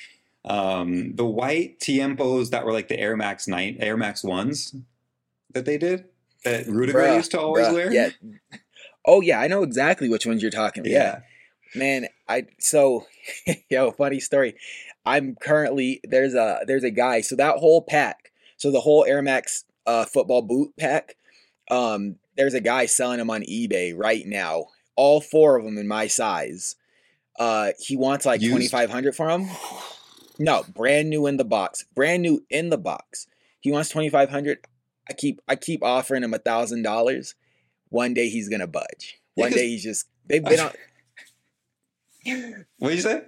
um 0.45 1.15
the 1.17 1.27
white 1.27 1.81
Tiempos 1.81 2.51
that 2.51 2.65
were 2.65 2.73
like 2.73 2.89
the 2.89 2.99
Air 2.99 3.17
Max 3.17 3.49
nine, 3.49 3.77
Air 3.81 3.97
Max 3.97 4.23
ones 4.23 4.75
that 5.53 5.65
they 5.65 5.79
did 5.79 6.05
that 6.45 6.67
Rudiger 6.67 6.99
Bruh, 6.99 7.17
used 7.17 7.33
to 7.33 7.41
always 7.41 7.67
bruh, 7.67 7.75
wear. 7.75 7.93
yeah 7.93 8.11
oh 9.05 9.21
yeah 9.21 9.41
i 9.41 9.49
know 9.49 9.63
exactly 9.63 10.09
which 10.09 10.27
ones 10.27 10.41
you're 10.43 10.51
talking 10.51 10.83
about 10.83 10.91
yeah 10.93 11.21
man 11.75 12.07
i 12.29 12.47
so 12.59 13.07
yo 13.71 13.91
funny 13.93 14.21
story. 14.21 14.55
I'm 15.05 15.37
currently 15.37 16.01
there's 16.05 16.35
a 16.35 16.61
there's 16.67 16.85
a 16.85 16.91
guy 16.91 17.21
so 17.21 17.37
that 17.37 17.57
whole 17.57 17.83
pack 17.83 18.33
so 18.57 18.71
the 18.71 18.81
whole 18.81 19.05
air 19.05 19.23
max 19.23 19.65
uh 19.87 20.05
football 20.05 20.43
boot 20.43 20.73
pack 20.79 21.17
um 21.71 22.17
there's 22.37 22.55
a 22.55 22.61
guy 22.61 22.87
selling 22.87 23.19
them 23.19 23.31
on 23.31 23.43
ebay 23.43 23.95
right 23.97 24.27
now 24.27 24.67
all 24.97 25.21
four 25.21 25.57
of 25.57 25.65
them 25.65 25.79
in 25.79 25.87
my 25.89 26.07
size. 26.07 26.77
Uh 27.39 27.71
he 27.79 27.97
wants 27.97 28.27
like 28.27 28.41
2500 28.41 29.15
for 29.15 29.29
them 29.29 29.49
no 30.39 30.65
brand 30.75 31.09
new 31.09 31.27
in 31.27 31.37
the 31.37 31.45
box 31.45 31.85
brand 31.95 32.23
new 32.23 32.45
in 32.51 32.71
the 32.71 32.79
box. 32.79 33.27
He 33.61 33.73
wants 33.73 33.89
2500 33.91 34.59
i 35.09 35.15
keep 35.15 35.41
i 35.49 35.57
keep 35.57 35.83
offering 35.83 36.23
him 36.23 36.35
a 36.35 36.39
thousand 36.39 36.83
dollars. 36.83 37.35
One 37.89 38.13
day 38.13 38.29
he's 38.29 38.49
gonna 38.51 38.67
budge. 38.67 39.19
Yeah, 39.37 39.49
day 39.49 39.69
he's 39.69 39.85
just 39.85 40.07
they've 40.27 40.45
been 40.45 40.61
on 40.61 40.73
What 42.79 42.89
did 42.91 42.97
you 42.97 43.03
say? 43.03 43.23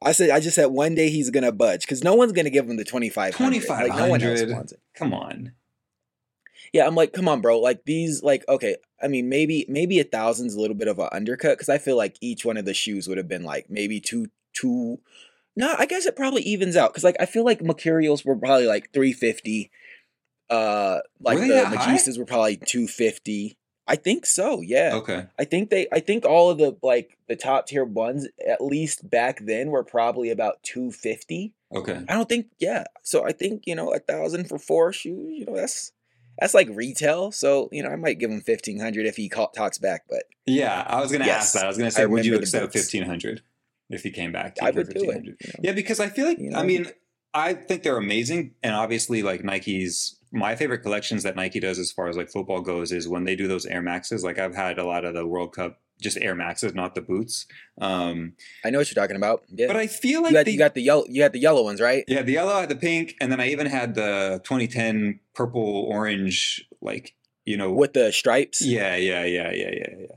I 0.00 0.12
said 0.12 0.30
I 0.30 0.40
just 0.40 0.54
said 0.54 0.66
one 0.66 0.94
day 0.94 1.10
he's 1.10 1.30
gonna 1.30 1.52
budge 1.52 1.82
because 1.82 2.04
no 2.04 2.14
one's 2.14 2.32
gonna 2.32 2.50
give 2.50 2.68
him 2.68 2.76
the 2.76 2.84
twenty 2.84 3.08
five 3.08 3.34
hundred. 3.34 3.68
Like 3.68 3.88
no 3.96 4.08
one 4.08 4.22
else 4.22 4.42
wants 4.44 4.72
it. 4.72 4.80
Come 4.94 5.12
on. 5.12 5.52
Yeah, 6.72 6.86
I'm 6.86 6.94
like, 6.94 7.12
come 7.12 7.28
on, 7.28 7.40
bro. 7.40 7.58
Like 7.60 7.84
these, 7.84 8.22
like 8.22 8.44
okay. 8.48 8.76
I 9.02 9.08
mean, 9.08 9.28
maybe 9.28 9.64
maybe 9.68 10.00
a 10.00 10.04
thousand's 10.04 10.54
a 10.54 10.60
little 10.60 10.76
bit 10.76 10.88
of 10.88 10.98
an 10.98 11.08
undercut 11.12 11.56
because 11.56 11.68
I 11.68 11.78
feel 11.78 11.96
like 11.96 12.16
each 12.20 12.44
one 12.44 12.56
of 12.56 12.64
the 12.64 12.74
shoes 12.74 13.08
would 13.08 13.18
have 13.18 13.28
been 13.28 13.44
like 13.44 13.70
maybe 13.70 14.00
two 14.00 14.26
two. 14.52 15.00
No, 15.56 15.74
I 15.78 15.86
guess 15.86 16.06
it 16.06 16.16
probably 16.16 16.42
evens 16.42 16.76
out 16.76 16.92
because 16.92 17.04
like 17.04 17.16
I 17.18 17.26
feel 17.26 17.44
like 17.44 17.62
Mercurials 17.62 18.24
were 18.24 18.36
probably 18.36 18.66
like 18.66 18.92
three 18.92 19.12
fifty. 19.12 19.70
Uh, 20.50 21.00
like 21.20 21.38
the 21.38 21.66
high? 21.66 21.76
Magistas 21.76 22.18
were 22.18 22.24
probably 22.24 22.56
two 22.56 22.86
fifty. 22.86 23.56
I 23.88 23.96
think 23.96 24.26
so. 24.26 24.60
Yeah. 24.60 24.92
Okay. 24.94 25.26
I 25.38 25.44
think 25.44 25.70
they 25.70 25.86
I 25.90 26.00
think 26.00 26.24
all 26.24 26.50
of 26.50 26.58
the 26.58 26.76
like 26.82 27.16
the 27.26 27.36
top 27.36 27.66
tier 27.66 27.84
ones 27.84 28.28
at 28.46 28.60
least 28.60 29.08
back 29.08 29.40
then 29.44 29.70
were 29.70 29.82
probably 29.84 30.30
about 30.30 30.62
250. 30.62 31.54
Okay. 31.74 32.02
I 32.08 32.14
don't 32.14 32.28
think 32.28 32.46
yeah. 32.58 32.84
So 33.02 33.24
I 33.26 33.32
think, 33.32 33.66
you 33.66 33.74
know, 33.74 33.92
a 33.92 33.98
thousand 33.98 34.48
for 34.48 34.58
four 34.58 34.92
shoes, 34.92 35.38
you 35.38 35.46
know, 35.46 35.56
that's 35.56 35.92
that's 36.38 36.54
like 36.54 36.68
retail. 36.70 37.32
So, 37.32 37.68
you 37.72 37.82
know, 37.82 37.88
I 37.88 37.96
might 37.96 38.18
give 38.18 38.30
him 38.30 38.42
1500 38.46 39.06
if 39.06 39.16
he 39.16 39.28
call, 39.28 39.48
talks 39.48 39.78
back, 39.78 40.04
but 40.08 40.22
Yeah, 40.46 40.84
I 40.86 41.00
was 41.00 41.10
going 41.10 41.22
to 41.22 41.26
Yes, 41.26 41.42
ask 41.42 41.54
that. 41.54 41.64
I 41.64 41.68
was 41.68 41.78
going 41.78 41.90
to 41.90 41.96
I 41.96 42.02
say, 42.02 42.06
would 42.06 42.24
you 42.26 42.36
accept 42.36 42.72
fifteen 42.72 43.04
hundred 43.04 43.42
if 43.90 44.02
he 44.02 44.10
came 44.10 44.32
back? 44.32 44.56
To 44.56 44.64
I 44.64 44.70
would 44.70 44.88
do 44.90 45.10
it. 45.10 45.24
you 45.24 45.30
know. 45.32 45.60
Yeah, 45.62 45.72
because 45.72 45.98
I 45.98 46.08
feel 46.10 46.26
like 46.26 46.38
You 46.38 46.52
I 46.54 46.62
mean, 46.62 46.86
I 47.34 47.54
think 47.54 47.82
they're 47.82 47.96
amazing, 47.96 48.54
and 48.62 48.74
obviously, 48.74 49.22
like 49.22 49.42
Nike's. 49.42 50.16
My 50.30 50.56
favorite 50.56 50.80
collections 50.80 51.22
that 51.22 51.36
Nike 51.36 51.60
does, 51.60 51.78
as 51.78 51.90
far 51.90 52.08
as 52.08 52.16
like 52.16 52.30
football 52.30 52.60
goes, 52.60 52.92
is 52.92 53.08
when 53.08 53.24
they 53.24 53.36
do 53.36 53.48
those 53.48 53.66
Air 53.66 53.82
Maxes. 53.82 54.22
Like 54.24 54.38
I've 54.38 54.54
had 54.54 54.78
a 54.78 54.84
lot 54.84 55.04
of 55.04 55.14
the 55.14 55.26
World 55.26 55.54
Cup, 55.54 55.80
just 56.00 56.18
Air 56.18 56.34
Maxes, 56.34 56.74
not 56.74 56.94
the 56.94 57.00
boots. 57.00 57.46
Um, 57.80 58.34
I 58.64 58.70
know 58.70 58.78
what 58.78 58.90
you're 58.94 59.02
talking 59.02 59.16
about. 59.16 59.44
Yeah. 59.48 59.66
but 59.68 59.76
I 59.76 59.86
feel 59.86 60.22
like 60.22 60.30
you 60.30 60.36
got 60.36 60.44
they, 60.44 60.52
you 60.52 60.58
got 60.58 60.74
the 60.74 60.82
yellow 60.82 61.04
you 61.08 61.22
had 61.22 61.32
the 61.32 61.38
yellow 61.38 61.64
ones, 61.64 61.80
right? 61.80 62.04
yeah, 62.08 62.22
the 62.22 62.32
yellow, 62.32 62.52
I 62.52 62.60
had 62.60 62.68
the 62.68 62.76
pink, 62.76 63.14
and 63.20 63.32
then 63.32 63.40
I 63.40 63.48
even 63.48 63.66
had 63.66 63.94
the 63.94 64.40
2010 64.44 65.20
purple 65.34 65.86
orange, 65.88 66.64
like 66.80 67.14
you 67.44 67.56
know, 67.56 67.72
With 67.72 67.94
the 67.94 68.12
stripes, 68.12 68.60
yeah, 68.60 68.94
yeah, 68.96 69.24
yeah, 69.24 69.50
yeah, 69.54 69.70
yeah, 69.72 69.94
yeah. 70.00 70.16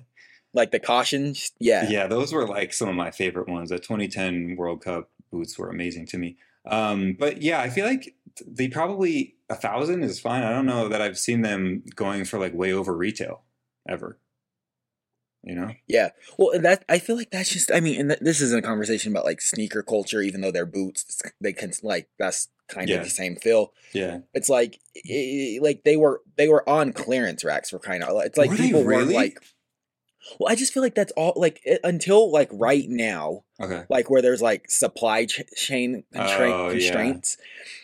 like 0.53 0.71
the 0.71 0.79
cautions. 0.81 1.53
Yeah. 1.61 1.89
Yeah, 1.89 2.07
those 2.07 2.33
were 2.33 2.45
like 2.45 2.73
some 2.73 2.89
of 2.89 2.95
my 2.95 3.09
favorite 3.09 3.47
ones. 3.47 3.69
The 3.69 3.79
2010 3.79 4.57
World 4.57 4.83
Cup 4.83 5.09
boots 5.31 5.57
were 5.57 5.69
amazing 5.69 6.07
to 6.07 6.17
me. 6.17 6.35
Um, 6.65 7.15
but 7.17 7.41
yeah, 7.41 7.61
I 7.61 7.69
feel 7.69 7.85
like 7.85 8.15
they 8.45 8.67
probably 8.67 9.35
a 9.51 9.55
thousand 9.55 10.03
is 10.03 10.19
fine. 10.19 10.43
I 10.43 10.49
don't 10.51 10.65
know 10.65 10.87
that 10.87 11.01
I've 11.01 11.19
seen 11.19 11.41
them 11.41 11.83
going 11.95 12.25
for 12.25 12.39
like 12.39 12.53
way 12.53 12.71
over 12.73 12.95
retail 12.95 13.43
ever. 13.87 14.17
You 15.43 15.55
know? 15.55 15.71
Yeah. 15.87 16.09
Well, 16.37 16.59
that 16.61 16.85
I 16.87 16.99
feel 16.99 17.15
like 17.15 17.31
that's 17.31 17.49
just. 17.49 17.71
I 17.71 17.79
mean, 17.79 17.99
and 17.99 18.09
th- 18.11 18.19
this 18.21 18.41
isn't 18.41 18.59
a 18.63 18.67
conversation 18.67 19.11
about 19.11 19.25
like 19.25 19.41
sneaker 19.41 19.81
culture, 19.81 20.21
even 20.21 20.41
though 20.41 20.51
they're 20.51 20.67
boots. 20.67 21.19
They 21.41 21.51
can 21.53 21.71
like 21.81 22.09
that's 22.19 22.47
kind 22.67 22.87
Yeah. 22.89 22.97
of 22.97 23.03
the 23.03 23.09
same 23.09 23.35
feel. 23.35 23.73
Yeah. 23.91 24.19
It's 24.35 24.49
like, 24.49 24.79
i- 25.09 25.57
like 25.61 25.83
they 25.83 25.97
were 25.97 26.21
they 26.37 26.47
were 26.47 26.67
on 26.69 26.93
clearance 26.93 27.43
racks 27.43 27.71
for 27.71 27.79
kind 27.79 28.03
of. 28.03 28.21
It's 28.23 28.37
like 28.37 28.51
Were 28.51 28.55
people 28.57 28.83
weren't 28.83 29.09
like. 29.09 29.39
Well, 30.39 30.51
I 30.51 30.55
just 30.55 30.73
feel 30.73 30.83
like 30.83 30.95
that's 30.95 31.11
all. 31.13 31.33
Like 31.35 31.61
it, 31.63 31.79
until 31.83 32.31
like 32.31 32.49
right 32.51 32.87
now, 32.87 33.43
Okay. 33.59 33.83
like 33.89 34.09
where 34.09 34.21
there's 34.21 34.41
like 34.41 34.69
supply 34.69 35.25
ch- 35.25 35.41
chain 35.55 36.03
constraint, 36.13 36.53
Oh, 36.53 36.65
yeah. 36.67 36.71
constraints 36.73 37.37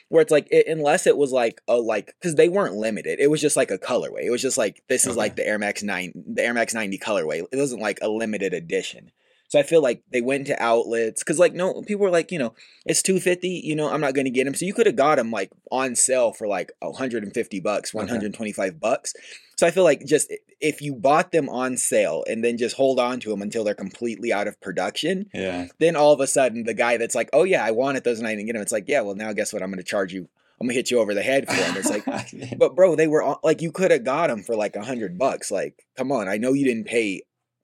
where 0.10 0.22
it's 0.22 0.32
like 0.32 0.48
it, 0.52 0.68
unless 0.68 1.06
it 1.06 1.18
was 1.18 1.32
like 1.32 1.62
a 1.68 1.76
like 1.76 2.16
because 2.20 2.36
they 2.36 2.48
weren't 2.50 2.76
limited 2.76 3.20
it 3.20 3.30
was 3.30 3.42
just 3.42 3.58
like 3.58 3.70
a 3.72 3.78
colorway 3.78 4.24
it 4.24 4.30
was 4.32 4.42
just 4.42 4.58
like 4.58 4.82
this 4.88 5.04
is 5.04 5.10
Okay. 5.10 5.18
like 5.18 5.36
the 5.36 5.46
air 5.46 5.60
max 5.60 5.84
9 5.84 6.14
the 6.34 6.42
air 6.44 6.54
max 6.54 6.74
90 6.74 6.98
colorway 6.98 7.44
it 7.52 7.58
wasn't 7.58 7.82
like 7.82 8.00
a 8.02 8.08
limited 8.08 8.54
edition 8.54 9.12
so 9.48 9.60
i 9.60 9.64
feel 9.64 9.82
like 9.82 10.02
they 10.12 10.22
went 10.22 10.48
to 10.48 10.62
outlets 10.62 11.24
because 11.24 11.40
like 11.40 11.54
no 11.54 11.82
people 11.84 12.04
were 12.04 12.12
like 12.12 12.32
you 12.32 12.40
know 12.40 12.54
it's 12.86 13.02
250 13.02 13.48
you 13.50 13.76
know 13.76 13.90
i'm 13.90 14.02
not 14.02 14.14
going 14.14 14.26
to 14.26 14.32
get 14.32 14.46
them 14.46 14.54
so 14.54 14.66
you 14.66 14.74
could 14.74 14.86
have 14.86 14.96
got 14.96 15.16
them 15.16 15.32
like 15.32 15.52
on 15.72 15.96
sale 15.96 16.34
for 16.34 16.48
like 16.48 16.72
150 16.80 17.60
bucks 17.62 17.94
125 17.94 18.80
bucks 18.80 19.14
so 19.58 19.66
i 19.68 19.72
feel 19.72 19.84
like 19.84 20.06
just 20.06 20.32
if 20.60 20.82
you 20.82 20.96
bought 20.96 21.32
them 21.32 21.50
on 21.50 21.78
sale 21.78 22.24
and 22.28 22.44
then 22.44 22.58
just 22.58 22.76
hold 22.76 23.00
on 23.00 23.20
to 23.20 23.30
them 23.30 23.42
until 23.42 23.64
they're 23.64 23.74
completely 23.76 24.34
out 24.34 24.48
of 24.48 24.60
production 24.62 25.30
Yeah. 25.34 25.68
then 25.80 25.96
all 25.96 26.14
of 26.14 26.20
a 26.20 26.28
sudden 26.28 26.64
the 26.64 26.74
guy 26.74 26.98
that's 26.98 27.14
like, 27.16 27.30
oh 27.32 27.44
yeah, 27.44 27.64
I 27.64 27.70
wanted 27.72 28.04
those 28.04 28.18
and 28.18 28.28
I 28.28 28.32
didn't 28.34 28.48
get 28.48 28.54
them. 28.54 28.62
It's 28.64 28.72
like, 28.72 28.86
yeah, 28.88 29.02
well 29.02 29.14
now 29.14 29.34
guess 29.34 29.54
what? 29.54 29.62
I'm 29.62 29.70
going 29.70 29.78
to 29.78 29.84
charge 29.84 30.14
you. 30.14 30.28
I'm 30.60 30.66
gonna 30.66 30.74
hit 30.74 30.90
you 30.90 31.00
over 31.00 31.14
the 31.14 31.22
head 31.22 31.48
for 31.48 31.56
them. 31.56 31.78
It's 31.78 31.90
like, 31.92 32.58
but 32.58 32.76
bro, 32.76 32.96
they 32.96 33.06
were 33.08 33.22
on, 33.22 33.36
like, 33.44 33.62
you 33.62 33.72
could 33.72 33.92
have 33.92 34.04
got 34.04 34.28
them 34.28 34.42
for 34.42 34.56
like 34.56 34.76
a 34.76 34.84
hundred 34.84 35.20
bucks. 35.20 35.52
Like, 35.52 35.86
come 35.96 36.12
on, 36.12 36.28
I 36.28 36.38
know 36.38 36.54
you 36.54 36.66
didn't 36.66 36.86
pay 36.88 37.22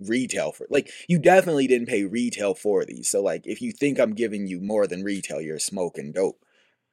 retail 0.08 0.52
for 0.52 0.68
like 0.70 0.90
you 1.08 1.20
definitely 1.20 1.68
didn't 1.68 1.88
pay 1.88 2.04
retail 2.04 2.54
for 2.54 2.86
these. 2.86 3.10
So 3.10 3.22
like, 3.22 3.46
if 3.48 3.62
you 3.62 3.72
think 3.72 4.00
I'm 4.00 4.14
giving 4.14 4.48
you 4.48 4.60
more 4.62 4.88
than 4.88 5.04
retail, 5.04 5.42
you're 5.42 5.60
smoking 5.60 6.12
dope. 6.12 6.44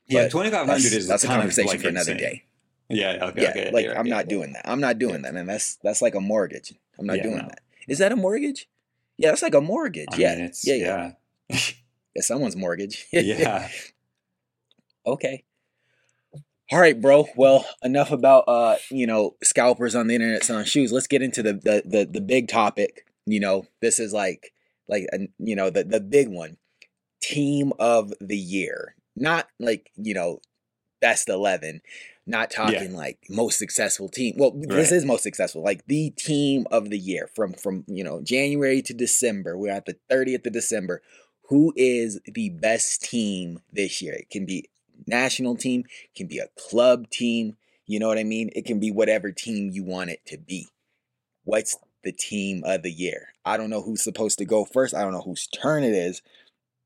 yeah, 0.06 0.28
2500 0.28 0.92
is 0.92 1.06
that's 1.08 1.24
a 1.24 1.26
conversation 1.28 1.68
like, 1.70 1.80
for 1.80 1.88
another 1.88 2.12
insane. 2.12 2.30
day. 2.30 2.44
Yeah, 2.88 3.18
okay, 3.28 3.42
yeah, 3.42 3.50
okay. 3.50 3.70
like 3.70 3.84
you're 3.84 3.92
I'm 3.92 3.98
right, 4.04 4.10
not 4.10 4.24
yeah. 4.26 4.30
doing 4.36 4.52
that. 4.54 4.68
I'm 4.68 4.80
not 4.80 4.98
doing 4.98 5.22
that, 5.22 5.32
man. 5.32 5.46
That's 5.46 5.76
that's 5.76 6.02
like 6.02 6.14
a 6.14 6.20
mortgage. 6.20 6.74
I'm 6.98 7.06
not 7.06 7.18
Yeah, 7.18 7.22
doing 7.22 7.36
no. 7.38 7.48
that. 7.48 7.60
Is 7.86 7.98
that 7.98 8.10
a 8.12 8.16
mortgage? 8.16 8.68
Yeah, 9.16 9.30
that's 9.30 9.42
like 9.42 9.54
a 9.54 9.60
mortgage. 9.60 10.08
I 10.12 10.16
yeah, 10.16 10.34
mean, 10.34 10.44
it's, 10.46 10.66
yeah, 10.66 10.74
yeah, 10.74 11.12
yeah. 11.48 11.58
It's 12.14 12.26
someone's 12.26 12.56
mortgage. 12.56 13.06
Yeah. 13.12 13.68
Okay. 15.06 15.44
All 16.72 16.78
right, 16.78 17.00
bro. 17.00 17.26
Well, 17.36 17.66
enough 17.82 18.12
about 18.12 18.44
uh, 18.46 18.76
you 18.90 19.06
know, 19.06 19.34
scalpers 19.42 19.94
on 19.96 20.06
the 20.06 20.14
internet 20.14 20.44
selling 20.44 20.64
shoes. 20.66 20.92
Let's 20.92 21.08
get 21.08 21.22
into 21.22 21.42
the 21.42 21.54
the 21.54 21.82
the, 21.84 22.04
the 22.04 22.20
big 22.20 22.48
topic. 22.48 23.06
You 23.26 23.40
know, 23.40 23.66
this 23.80 23.98
is 23.98 24.12
like 24.12 24.52
like 24.88 25.06
uh, 25.12 25.18
you 25.38 25.56
know, 25.56 25.70
the 25.70 25.84
the 25.84 26.00
big 26.00 26.28
one. 26.28 26.56
Team 27.22 27.72
of 27.78 28.12
the 28.20 28.36
year. 28.36 28.94
Not 29.16 29.48
like, 29.58 29.90
you 29.96 30.14
know, 30.14 30.40
best 31.02 31.28
11. 31.28 31.82
Not 32.26 32.50
talking 32.50 32.94
like 32.94 33.18
most 33.28 33.58
successful 33.58 34.08
team. 34.08 34.36
Well, 34.38 34.52
this 34.52 34.90
Right. 34.90 34.96
is 34.96 35.04
most 35.04 35.22
successful. 35.22 35.62
Like 35.62 35.84
the 35.86 36.10
team 36.10 36.66
of 36.70 36.88
the 36.90 36.98
year 36.98 37.28
from 37.34 37.52
from, 37.52 37.84
you 37.88 38.04
know, 38.04 38.22
January 38.22 38.80
to 38.82 38.94
December. 38.94 39.58
We're 39.58 39.72
at 39.72 39.86
the 39.86 39.96
30th 40.10 40.46
of 40.46 40.52
December. 40.52 41.02
Who 41.48 41.72
is 41.76 42.20
the 42.24 42.50
best 42.50 43.02
team 43.02 43.60
this 43.72 44.00
year? 44.00 44.14
It 44.14 44.30
can 44.30 44.46
be 44.46 44.70
national 45.10 45.56
team, 45.56 45.84
can 46.16 46.26
be 46.26 46.38
a 46.38 46.48
club 46.58 47.10
team. 47.10 47.56
You 47.86 47.98
know 47.98 48.08
what 48.08 48.18
I 48.18 48.24
mean? 48.24 48.50
It 48.54 48.64
can 48.64 48.80
be 48.80 48.90
whatever 48.90 49.32
team 49.32 49.70
you 49.70 49.84
want 49.84 50.10
it 50.10 50.20
to 50.26 50.38
be. 50.38 50.68
What's 51.44 51.76
the 52.02 52.12
team 52.12 52.62
of 52.64 52.82
the 52.82 52.90
year? 52.90 53.28
I 53.44 53.56
don't 53.56 53.70
know 53.70 53.82
who's 53.82 54.02
supposed 54.02 54.38
to 54.38 54.44
go 54.44 54.64
first. 54.64 54.94
I 54.94 55.02
don't 55.02 55.12
know 55.12 55.22
whose 55.22 55.46
turn 55.48 55.82
it 55.82 55.92
is. 55.92 56.22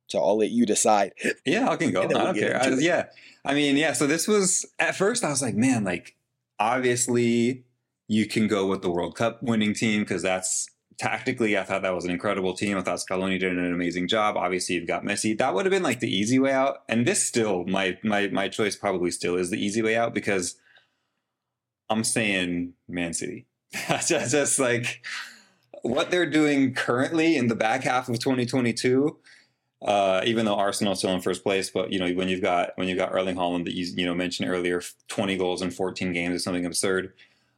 So 0.06 0.18
I'll 0.18 0.38
let 0.38 0.50
you 0.50 0.66
decide. 0.66 1.12
Yeah, 1.44 1.68
I 1.68 1.76
can 1.76 1.92
go. 1.92 2.02
I 2.02 2.06
don't 2.06 2.38
care. 2.38 2.62
I, 2.62 2.68
yeah. 2.78 3.06
I 3.44 3.54
mean, 3.54 3.76
yeah. 3.76 3.92
So 3.92 4.06
this 4.06 4.26
was 4.26 4.66
at 4.78 4.96
first 4.96 5.24
I 5.24 5.28
was 5.30 5.42
like, 5.42 5.54
man, 5.54 5.84
like 5.84 6.16
obviously 6.58 7.64
you 8.08 8.26
can 8.26 8.48
go 8.48 8.66
with 8.66 8.82
the 8.82 8.90
World 8.90 9.16
Cup 9.16 9.42
winning 9.42 9.74
team 9.74 10.00
because 10.00 10.22
that's 10.22 10.68
tactically, 10.98 11.58
I 11.58 11.64
thought 11.64 11.82
that 11.82 11.94
was 11.94 12.04
an 12.04 12.10
incredible 12.10 12.54
team. 12.54 12.76
I 12.76 12.82
thought 12.82 12.98
Scaloni 12.98 13.38
did 13.38 13.56
an 13.56 13.72
amazing 13.72 14.08
job. 14.08 14.36
Obviously, 14.36 14.74
you've 14.74 14.86
got 14.86 15.04
Messi. 15.04 15.36
That 15.36 15.54
would 15.54 15.64
have 15.64 15.70
been 15.70 15.82
like 15.82 16.00
the 16.00 16.14
easy 16.14 16.38
way 16.38 16.52
out. 16.52 16.78
And 16.88 17.06
this 17.06 17.24
still, 17.26 17.64
my 17.64 17.98
my 18.02 18.28
my 18.28 18.48
choice 18.48 18.76
probably 18.76 19.10
still 19.10 19.36
is 19.36 19.50
the 19.50 19.64
easy 19.64 19.82
way 19.82 19.96
out 19.96 20.14
because 20.14 20.56
I'm 21.88 22.04
saying 22.04 22.74
Man 22.88 23.12
City. 23.12 23.46
just, 23.88 24.30
just 24.30 24.58
like 24.58 25.04
what 25.82 26.10
they're 26.10 26.30
doing 26.30 26.74
currently 26.74 27.36
in 27.36 27.48
the 27.48 27.54
back 27.54 27.84
half 27.84 28.08
of 28.08 28.18
2022. 28.18 29.18
Uh, 29.84 30.22
even 30.24 30.46
though 30.46 30.54
Arsenal's 30.54 31.00
still 31.00 31.10
in 31.10 31.20
first 31.20 31.42
place, 31.42 31.68
but 31.68 31.92
you 31.92 31.98
know 31.98 32.10
when 32.12 32.28
you've 32.28 32.40
got 32.40 32.70
when 32.76 32.88
you've 32.88 32.96
got 32.96 33.12
Erling 33.12 33.36
Haaland 33.36 33.64
that 33.64 33.74
you 33.74 33.84
you 33.96 34.06
know 34.06 34.14
mentioned 34.14 34.48
earlier, 34.48 34.80
20 35.08 35.36
goals 35.36 35.60
in 35.60 35.70
14 35.70 36.12
games 36.14 36.36
is 36.36 36.44
something 36.44 36.64
absurd. 36.64 37.12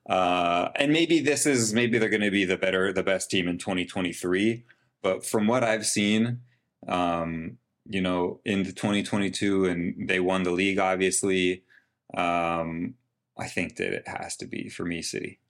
Uh, 0.09 0.71
and 0.77 0.93
maybe 0.93 1.21
this 1.21 1.47
is 1.47 1.75
maybe 1.75 1.99
they're 1.99 2.09
going 2.09 2.21
to 2.21 2.31
be 2.31 2.45
the 2.45 2.57
better, 2.57 2.93
the 2.93 3.03
best 3.03 3.31
team 3.31 3.49
in 3.49 3.59
2023. 3.59 4.65
But 5.03 5.25
from 5.25 5.47
what 5.47 5.65
I've 5.65 5.87
seen, 5.87 6.41
um, 6.89 7.59
you 7.89 8.01
know, 8.01 8.41
in 8.45 8.63
the 8.63 8.73
2022, 8.73 9.67
and 9.67 10.09
they 10.09 10.21
won 10.21 10.43
the 10.43 10.51
league, 10.51 10.79
obviously. 10.79 11.63
Um, 12.15 12.95
I 13.39 13.49
think 13.49 13.77
that 13.77 13.93
it 13.93 14.09
has 14.09 14.37
to 14.37 14.47
be 14.47 14.69
for 14.69 14.85
me, 14.85 15.03
City. 15.03 15.41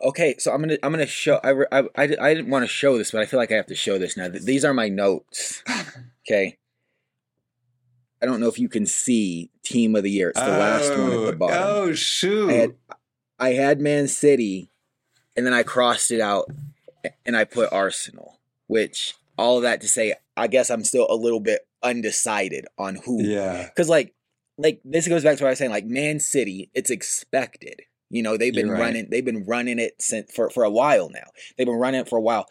Okay, 0.00 0.36
so 0.38 0.52
I'm 0.52 0.60
gonna 0.60 0.78
I'm 0.82 0.92
gonna 0.92 1.06
show 1.06 1.40
I, 1.42 1.52
I, 1.72 1.82
I, 1.96 2.02
I 2.20 2.34
didn't 2.34 2.50
want 2.50 2.62
to 2.62 2.68
show 2.68 2.98
this, 2.98 3.10
but 3.10 3.20
I 3.20 3.26
feel 3.26 3.40
like 3.40 3.50
I 3.50 3.56
have 3.56 3.66
to 3.66 3.74
show 3.74 3.98
this 3.98 4.16
now. 4.16 4.28
These 4.28 4.64
are 4.64 4.74
my 4.74 4.88
notes. 4.88 5.62
Okay, 6.30 6.58
I 8.20 8.26
don't 8.26 8.40
know 8.40 8.48
if 8.48 8.58
you 8.58 8.68
can 8.68 8.86
see 8.86 9.50
team 9.62 9.94
of 9.94 10.02
the 10.02 10.10
year. 10.10 10.30
It's 10.30 10.40
the 10.40 10.54
oh, 10.54 10.58
last 10.58 10.90
one 10.90 11.00
at 11.00 11.10
the 11.10 11.26
oh, 11.26 11.32
bottom. 11.32 11.56
Oh 11.60 11.92
shoot! 11.92 12.50
I 12.50 12.52
had, 12.52 12.74
I 13.38 13.48
had 13.50 13.80
Man 13.80 14.08
City, 14.08 14.70
and 15.36 15.46
then 15.46 15.52
I 15.52 15.62
crossed 15.62 16.10
it 16.10 16.20
out, 16.20 16.50
and 17.24 17.36
I 17.36 17.44
put 17.44 17.72
Arsenal. 17.72 18.40
Which 18.66 19.14
all 19.38 19.56
of 19.56 19.62
that 19.62 19.80
to 19.80 19.88
say, 19.88 20.14
I 20.36 20.46
guess 20.48 20.70
I'm 20.70 20.84
still 20.84 21.06
a 21.08 21.14
little 21.14 21.40
bit 21.40 21.66
undecided 21.82 22.66
on 22.76 22.96
who. 22.96 23.22
Yeah. 23.22 23.64
Because 23.64 23.88
like, 23.88 24.14
like 24.58 24.80
this 24.84 25.08
goes 25.08 25.22
back 25.22 25.38
to 25.38 25.44
what 25.44 25.48
I 25.48 25.52
was 25.52 25.58
saying. 25.58 25.70
Like 25.70 25.86
Man 25.86 26.20
City, 26.20 26.70
it's 26.74 26.90
expected. 26.90 27.82
You 28.10 28.22
know, 28.22 28.36
they've 28.36 28.54
been 28.54 28.70
right. 28.70 28.80
running. 28.80 29.08
They've 29.10 29.24
been 29.24 29.44
running 29.44 29.78
it 29.78 30.00
since 30.00 30.32
for 30.32 30.50
for 30.50 30.64
a 30.64 30.70
while 30.70 31.10
now. 31.10 31.30
They've 31.56 31.66
been 31.66 31.76
running 31.76 32.00
it 32.00 32.08
for 32.08 32.18
a 32.18 32.22
while. 32.22 32.46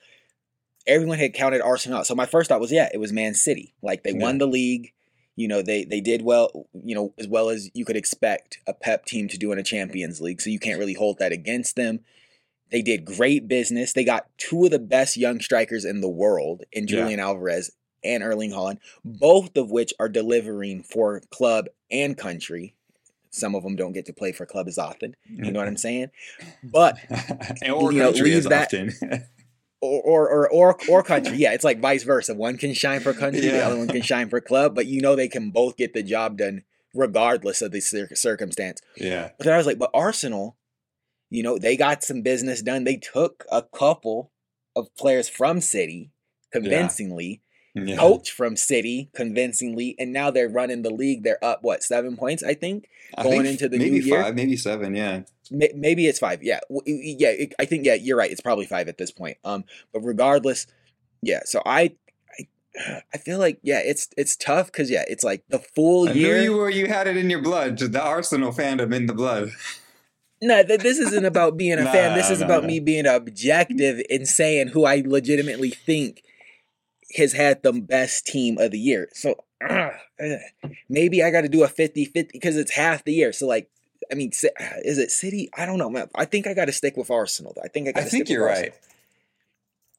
Everyone 0.86 1.18
had 1.18 1.34
counted 1.34 1.62
Arsenal 1.62 2.00
out. 2.00 2.08
So 2.08 2.16
my 2.16 2.26
first 2.26 2.48
thought 2.48 2.62
was, 2.62 2.72
yeah, 2.72 2.88
it 2.94 2.98
was 2.98 3.12
Man 3.12 3.34
City. 3.34 3.76
Like 3.82 4.04
they 4.04 4.14
yeah. 4.14 4.22
won 4.22 4.38
the 4.38 4.48
league 4.48 4.94
you 5.38 5.48
know 5.48 5.62
they 5.62 5.86
they 5.86 6.02
did 6.02 6.24
well 6.24 6.68
you 6.74 6.94
know 6.94 7.14
as 7.18 7.28
well 7.28 7.48
as 7.50 7.70
you 7.74 7.86
could 7.86 7.96
expect 7.96 8.58
a 8.68 8.74
pep 8.74 9.06
team 9.06 9.30
to 9.30 9.38
do 9.38 9.54
in 9.54 9.60
a 9.60 9.64
champions 9.64 10.20
league 10.20 10.42
so 10.42 10.50
you 10.50 10.60
can't 10.60 10.80
really 10.80 10.96
hold 10.96 11.20
that 11.20 11.32
against 11.32 11.78
them. 11.78 12.02
They 12.70 12.82
did 12.82 13.06
great 13.06 13.48
business. 13.48 13.94
They 13.94 14.04
got 14.04 14.28
two 14.38 14.66
of 14.66 14.72
the 14.72 14.80
best 14.80 15.16
young 15.16 15.40
strikers 15.40 15.86
in 15.86 16.02
the 16.02 16.10
world 16.10 16.64
in 16.74 16.88
julian 16.88 17.20
yeah. 17.20 17.26
alvarez 17.26 17.72
and 18.04 18.22
erling 18.22 18.52
haaland 18.52 18.80
both 19.06 19.56
of 19.56 19.72
which 19.72 19.94
are 20.00 20.10
delivering 20.10 20.84
for 20.84 21.22
club 21.32 21.68
and 21.90 22.18
country. 22.18 22.74
Some 23.30 23.54
of 23.56 23.62
them 23.64 23.76
don't 23.76 23.94
get 23.94 24.06
to 24.08 24.14
play 24.14 24.32
for 24.32 24.46
club 24.46 24.68
as 24.68 24.78
often 24.78 25.16
you 25.30 25.52
know 25.52 25.60
what 25.60 25.68
i'm 25.68 25.78
saying? 25.78 26.10
But 26.64 26.98
and 27.62 27.72
or 27.72 27.94
you 27.94 28.00
know, 28.00 28.10
leave 28.10 28.44
that 28.46 28.74
or, 29.88 30.30
or 30.30 30.50
or 30.50 30.78
or 30.90 31.04
country. 31.14 31.38
Yeah, 31.38 31.54
it's 31.54 31.64
like 31.64 31.80
vice 31.80 32.04
versa. 32.04 32.34
One 32.34 32.58
can 32.58 32.74
shine 32.74 33.00
for 33.00 33.14
country, 33.14 33.46
yeah. 33.46 33.52
the 33.52 33.66
other 33.66 33.78
one 33.78 33.88
can 33.88 34.02
shine 34.02 34.30
for 34.30 34.42
club. 34.42 34.76
But 34.76 34.88
you 34.88 35.02
know 35.02 35.16
they 35.16 35.28
can 35.28 35.52
both 35.52 35.78
get 35.78 35.94
the 35.94 36.04
job 36.04 36.38
done 36.38 36.64
regardless 36.94 37.62
of 37.62 37.72
the 37.72 37.80
cir- 37.80 38.16
circumstance. 38.16 38.82
Yeah. 38.96 39.30
But 39.38 39.46
then 39.46 39.54
I 39.54 39.58
was 39.58 39.68
like, 39.68 39.80
but 39.80 39.92
Arsenal, 39.94 40.58
you 41.30 41.44
know, 41.44 41.58
they 41.58 41.78
got 41.78 42.04
some 42.04 42.22
business 42.22 42.62
done. 42.62 42.84
They 42.84 42.98
took 42.98 43.46
a 43.52 43.62
couple 43.62 44.32
of 44.76 44.96
players 44.96 45.30
from 45.30 45.62
City 45.62 46.12
convincingly 46.52 47.30
yeah. 47.30 47.47
Coach 47.98 48.32
from 48.32 48.56
City 48.56 49.10
convincingly, 49.14 49.96
and 50.00 50.14
now 50.14 50.32
they're 50.32 50.50
running 50.50 50.82
the 50.82 50.90
league. 50.90 51.24
They're 51.24 51.44
up 51.44 51.60
what 51.64 51.84
seven 51.84 52.18
points, 52.18 52.44
I 52.44 52.54
think, 52.54 52.88
I 53.18 53.24
going 53.24 53.44
think 53.44 53.54
into 53.54 53.70
the 53.70 53.78
maybe 53.78 54.00
new 54.00 54.06
year. 54.06 54.24
Five, 54.24 54.36
maybe 54.36 54.56
seven, 54.56 54.96
yeah. 54.96 55.22
Maybe 55.50 56.08
it's 56.08 56.20
five. 56.20 56.44
Yeah, 56.44 56.60
yeah. 56.86 57.46
I 57.60 57.66
think 57.66 57.86
yeah, 57.86 57.94
you're 57.94 58.18
right. 58.18 58.32
It's 58.32 58.42
probably 58.42 58.66
five 58.66 58.88
at 58.88 58.98
this 58.98 59.12
point. 59.12 59.38
Um, 59.44 59.64
but 59.94 60.02
regardless, 60.02 60.68
yeah. 61.22 61.42
So 61.46 61.62
I 61.66 61.96
I 63.14 63.18
feel 63.24 63.40
like 63.40 63.60
yeah, 63.64 63.80
it's 63.84 64.10
it's 64.18 64.36
tough 64.36 64.68
because 64.68 64.90
yeah, 64.90 65.04
it's 65.08 65.24
like 65.24 65.44
the 65.50 65.60
full 65.60 66.10
I 66.10 66.14
year. 66.14 66.42
you 66.42 66.56
were 66.56 66.70
you 66.70 66.88
had 66.88 67.08
it 67.08 67.18
in 67.18 67.30
your 67.30 67.42
blood, 67.42 67.78
the 67.78 68.02
Arsenal 68.02 68.52
fandom 68.52 68.94
in 68.94 69.06
the 69.06 69.14
blood. 69.14 69.52
No, 70.42 70.62
th- 70.64 70.82
this 70.82 71.00
isn't 71.00 71.26
about 71.26 71.58
being 71.58 71.80
a 71.80 71.84
nah, 71.84 71.92
fan. 71.92 72.16
This 72.16 72.30
is 72.30 72.42
about 72.42 72.64
me 72.64 72.80
being 72.80 73.08
objective 73.08 74.02
and 74.10 74.28
saying 74.28 74.68
who 74.68 74.86
I 74.86 75.02
legitimately 75.06 75.72
think 75.72 76.22
has 77.16 77.34
had 77.34 77.64
the 77.64 77.74
best 77.74 78.26
team 78.26 78.58
of 78.58 78.72
the 78.72 78.80
year. 78.80 79.10
So 79.14 79.44
uh, 79.70 79.90
maybe 80.90 81.24
I 81.24 81.32
got 81.32 81.42
to 81.42 81.50
do 81.50 81.64
a 81.64 81.68
50 81.68 82.06
50 82.06 82.30
because 82.34 82.58
it's 82.58 82.72
half 82.72 83.04
the 83.04 83.14
year. 83.14 83.32
So, 83.34 83.48
like, 83.48 83.70
I 84.12 84.16
mean, 84.16 84.32
is 84.84 84.98
it 84.98 85.12
City? 85.12 85.50
I 85.58 85.66
don't 85.66 85.78
know, 85.78 85.90
man. 85.90 86.10
I 86.16 86.26
think 86.26 86.48
I 86.48 86.54
got 86.54 86.66
to 86.66 86.72
stick 86.72 86.96
with 86.98 87.12
Arsenal. 87.12 87.56
I 87.64 87.68
think 87.68 87.88
I 87.90 87.92
got. 87.92 88.04
I 88.04 88.06
think 88.06 88.30
you're 88.30 88.46
right. 88.46 88.74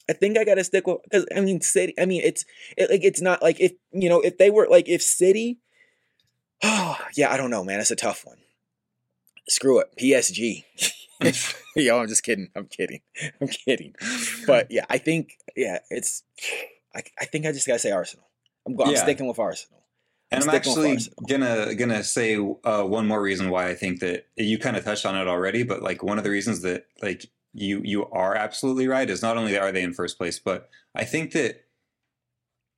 I 0.08 0.14
think 0.14 0.38
I 0.38 0.44
got 0.44 0.54
to 0.54 0.64
stick 0.64 0.86
with 0.86 1.02
because 1.02 1.26
I 1.34 1.40
mean, 1.40 1.60
City. 1.60 1.94
I 2.00 2.06
mean, 2.06 2.22
it's 2.24 2.44
it, 2.76 2.90
like 2.90 3.04
it's 3.04 3.20
not 3.20 3.42
like 3.42 3.60
if 3.60 3.72
you 3.92 4.08
know 4.08 4.20
if 4.20 4.38
they 4.38 4.50
were 4.50 4.66
like 4.70 4.88
if 4.88 5.02
City. 5.02 5.58
Oh 6.62 6.96
yeah, 7.16 7.30
I 7.32 7.36
don't 7.36 7.50
know, 7.50 7.64
man. 7.64 7.80
It's 7.80 7.90
a 7.90 7.96
tough 7.96 8.24
one. 8.24 8.38
Screw 9.48 9.80
it, 9.80 9.94
PSG. 9.98 10.64
Yo, 11.76 11.98
I'm 11.98 12.08
just 12.08 12.22
kidding. 12.22 12.48
I'm 12.54 12.66
kidding. 12.66 13.00
I'm 13.40 13.48
kidding. 13.48 13.94
But 14.46 14.70
yeah, 14.70 14.84
I 14.88 14.98
think 14.98 15.38
yeah, 15.56 15.78
it's 15.90 16.22
I, 16.94 17.02
I 17.20 17.24
think 17.26 17.46
I 17.46 17.52
just 17.52 17.66
gotta 17.66 17.78
say 17.78 17.90
Arsenal. 17.90 18.26
I'm, 18.66 18.80
I'm 18.80 18.92
yeah. 18.92 19.02
sticking 19.02 19.26
with 19.26 19.38
Arsenal. 19.38 19.84
I'm 20.30 20.42
and 20.42 20.50
I'm 20.50 20.56
actually 20.56 20.98
gonna 21.28 21.74
gonna 21.74 22.04
say 22.04 22.36
uh, 22.36 22.82
one 22.82 23.06
more 23.06 23.22
reason 23.22 23.50
why 23.50 23.68
I 23.68 23.74
think 23.74 24.00
that 24.00 24.26
you 24.36 24.58
kind 24.58 24.76
of 24.76 24.84
touched 24.84 25.06
on 25.06 25.16
it 25.16 25.26
already, 25.26 25.62
but 25.62 25.82
like 25.82 26.02
one 26.02 26.18
of 26.18 26.24
the 26.24 26.30
reasons 26.30 26.62
that 26.62 26.86
like 27.02 27.30
you 27.54 27.80
you 27.84 28.06
are 28.06 28.34
absolutely 28.34 28.88
right 28.88 29.08
is 29.08 29.22
not 29.22 29.36
only 29.36 29.56
are 29.56 29.72
they 29.72 29.82
in 29.82 29.94
first 29.94 30.18
place, 30.18 30.38
but 30.38 30.68
I 30.94 31.04
think 31.04 31.32
that 31.32 31.64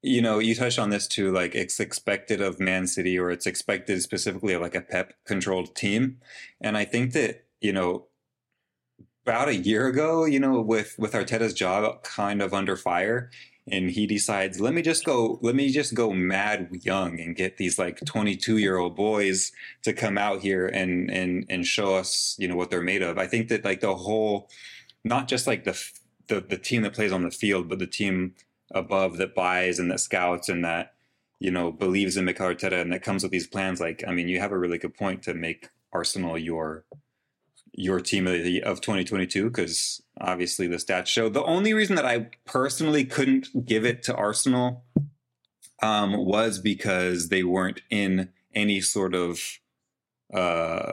you 0.03 0.23
know 0.23 0.38
you 0.38 0.55
touched 0.55 0.79
on 0.79 0.90
this 0.90 1.09
too. 1.09 1.33
Like 1.33 1.55
it's 1.55 1.81
expected 1.81 2.40
of 2.40 2.61
Man 2.61 2.87
City, 2.87 3.18
or 3.18 3.31
it's 3.31 3.46
expected 3.46 4.01
specifically 4.03 4.55
of 4.55 4.62
like 4.62 4.77
a 4.77 4.81
Pep 4.81 5.14
controlled 5.27 5.75
team, 5.75 6.18
and 6.61 6.77
I 6.77 6.85
think 6.85 7.12
that 7.14 7.44
you 7.61 7.73
know 7.73 8.07
about 9.31 9.49
a 9.49 9.55
year 9.55 9.87
ago, 9.87 10.25
you 10.25 10.40
know, 10.40 10.61
with 10.61 10.97
with 10.99 11.12
Arteta's 11.12 11.55
job 11.55 12.03
kind 12.03 12.43
of 12.43 12.53
under 12.53 12.77
fire, 12.77 13.31
and 13.71 13.88
he 13.90 14.05
decides 14.05 14.61
let 14.61 14.75
me 14.75 14.83
just 14.83 15.05
go 15.05 15.38
let 15.40 15.55
me 15.55 15.71
just 15.71 15.95
go 15.95 16.12
mad 16.12 16.69
young 16.83 17.21
and 17.21 17.37
get 17.37 17.57
these 17.57 17.79
like 17.79 18.01
22 18.05 18.59
year 18.59 18.77
old 18.77 18.97
boys 18.97 19.53
to 19.83 19.93
come 19.93 20.19
out 20.19 20.40
here 20.40 20.66
and 20.66 21.09
and 21.11 21.47
and 21.49 21.64
show 21.64 21.95
us 21.95 22.35
you 22.40 22.49
know 22.49 22.57
what 22.57 22.71
they're 22.71 22.83
made 22.83 23.03
of. 23.03 23.19
I 23.19 23.29
think 23.29 23.49
that 23.49 23.64
like 23.64 23.81
the 23.81 23.95
whole 23.95 24.51
not 25.05 25.29
just 25.29 25.47
like 25.47 25.62
the 25.62 25.81
the, 26.27 26.40
the 26.40 26.59
team 26.59 26.83
that 26.83 26.95
plays 26.95 27.12
on 27.12 27.23
the 27.23 27.31
field 27.31 27.69
but 27.69 27.79
the 27.79 27.87
team 27.87 28.35
above 28.73 29.16
that 29.19 29.37
buys 29.37 29.79
and 29.79 29.90
that 29.93 30.01
scouts 30.01 30.49
and 30.49 30.64
that 30.64 30.95
you 31.38 31.53
know 31.53 31.71
believes 31.71 32.16
in 32.16 32.25
Mikel 32.25 32.49
Arteta 32.49 32.81
and 32.81 32.93
that 32.93 33.03
comes 33.03 33.23
with 33.23 33.33
these 33.33 33.47
plans 33.47 33.81
like 33.81 34.05
i 34.07 34.12
mean 34.12 34.29
you 34.29 34.38
have 34.38 34.53
a 34.53 34.59
really 34.59 34.79
good 34.79 34.95
point 34.95 35.25
to 35.25 35.35
make 35.35 35.71
arsenal 35.93 36.38
your 36.38 36.85
your 37.73 38.01
team 38.01 38.27
of, 38.27 38.43
the, 38.43 38.63
of 38.63 38.81
2022 38.81 39.49
because 39.49 40.03
obviously 40.21 40.67
the 40.67 40.77
stats 40.77 41.07
show. 41.07 41.29
The 41.29 41.45
only 41.45 41.73
reason 41.73 41.97
that 41.97 42.07
I 42.07 42.31
personally 42.45 43.05
couldn't 43.05 43.67
give 43.67 43.85
it 43.85 44.03
to 44.05 44.15
Arsenal 44.15 44.85
um, 45.83 46.25
was 46.25 46.59
because 46.59 47.29
they 47.29 47.43
weren't 47.43 47.81
in 47.91 48.31
any 48.55 48.81
sort 48.81 49.15
of 49.15 49.41
uh, 50.33 50.93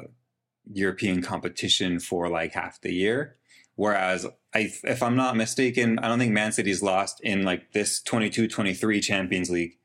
European 0.71 1.21
competition 1.21 1.99
for 1.99 2.29
like 2.29 2.53
half 2.53 2.81
the 2.81 2.93
year. 2.93 3.35
Whereas, 3.75 4.25
I, 4.55 4.71
if 4.83 5.03
I'm 5.03 5.15
not 5.15 5.35
mistaken, 5.35 5.99
I 5.99 6.07
don't 6.07 6.17
think 6.17 6.31
Man 6.31 6.51
City's 6.51 6.81
lost 6.81 7.21
in 7.21 7.43
like 7.43 7.73
this 7.73 8.01
22-23 8.01 9.03
Champions 9.03 9.51
League 9.51 9.77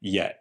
yet. 0.00 0.40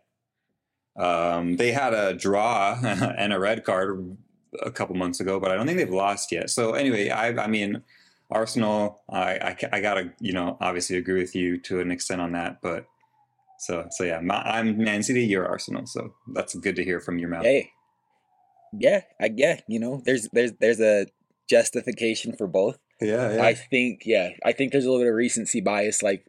Um, 0.98 1.56
they 1.56 1.72
had 1.72 1.94
a 1.94 2.14
draw 2.14 2.78
and 2.84 3.32
a 3.32 3.40
red 3.40 3.64
card 3.64 4.18
a 4.60 4.72
couple 4.72 4.96
months 4.96 5.20
ago, 5.20 5.40
but 5.40 5.52
I 5.52 5.56
don't 5.56 5.66
think 5.66 5.78
they've 5.78 5.90
lost 5.90 6.32
yet. 6.32 6.50
So 6.50 6.74
anyway, 6.74 7.10
I, 7.10 7.30
I 7.44 7.48
mean, 7.48 7.84
Arsenal, 8.30 9.02
I, 9.10 9.36
I, 9.36 9.58
I, 9.74 9.82
gotta, 9.82 10.14
you 10.20 10.34
know, 10.34 10.58
obviously 10.62 10.98
agree 10.98 11.22
with 11.22 11.36
you 11.36 11.58
to 11.62 11.80
an 11.80 11.92
extent 11.92 12.22
on 12.22 12.32
that, 12.34 12.62
but 12.62 12.86
so, 13.60 13.88
so 13.92 14.04
yeah, 14.04 14.20
my, 14.20 14.42
I'm 14.42 14.78
Man 14.78 15.04
City, 15.04 15.24
you're 15.24 15.48
Arsenal. 15.48 15.86
So 15.86 16.14
that's 16.34 16.56
good 16.56 16.76
to 16.78 16.84
hear 16.84 17.00
from 17.00 17.20
your 17.20 17.30
mouth. 17.30 17.44
Hey, 17.44 17.72
yeah, 18.78 19.02
I, 19.20 19.32
yeah, 19.36 19.60
you 19.68 19.80
know, 19.80 20.02
there's, 20.06 20.28
there's, 20.34 20.54
there's 20.60 20.80
a 20.80 21.08
justification 21.50 22.36
for 22.36 22.48
both. 22.48 22.80
Yeah, 23.02 23.36
yeah. 23.36 23.44
I 23.44 23.54
think, 23.54 24.04
yeah, 24.06 24.30
I 24.46 24.52
think 24.52 24.72
there's 24.72 24.86
a 24.86 24.90
little 24.90 25.04
bit 25.04 25.10
of 25.10 25.16
recency 25.16 25.60
bias. 25.60 26.02
Like 26.02 26.26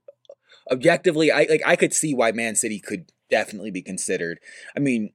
objectively, 0.71 1.31
I 1.31 1.47
like, 1.49 1.63
I 1.65 1.77
could 1.77 1.93
see 1.93 2.15
why 2.15 2.33
Man 2.33 2.55
City 2.55 2.81
could 2.81 3.13
definitely 3.31 3.71
be 3.71 3.83
considered. 3.83 4.39
I 4.77 4.81
mean, 4.81 5.13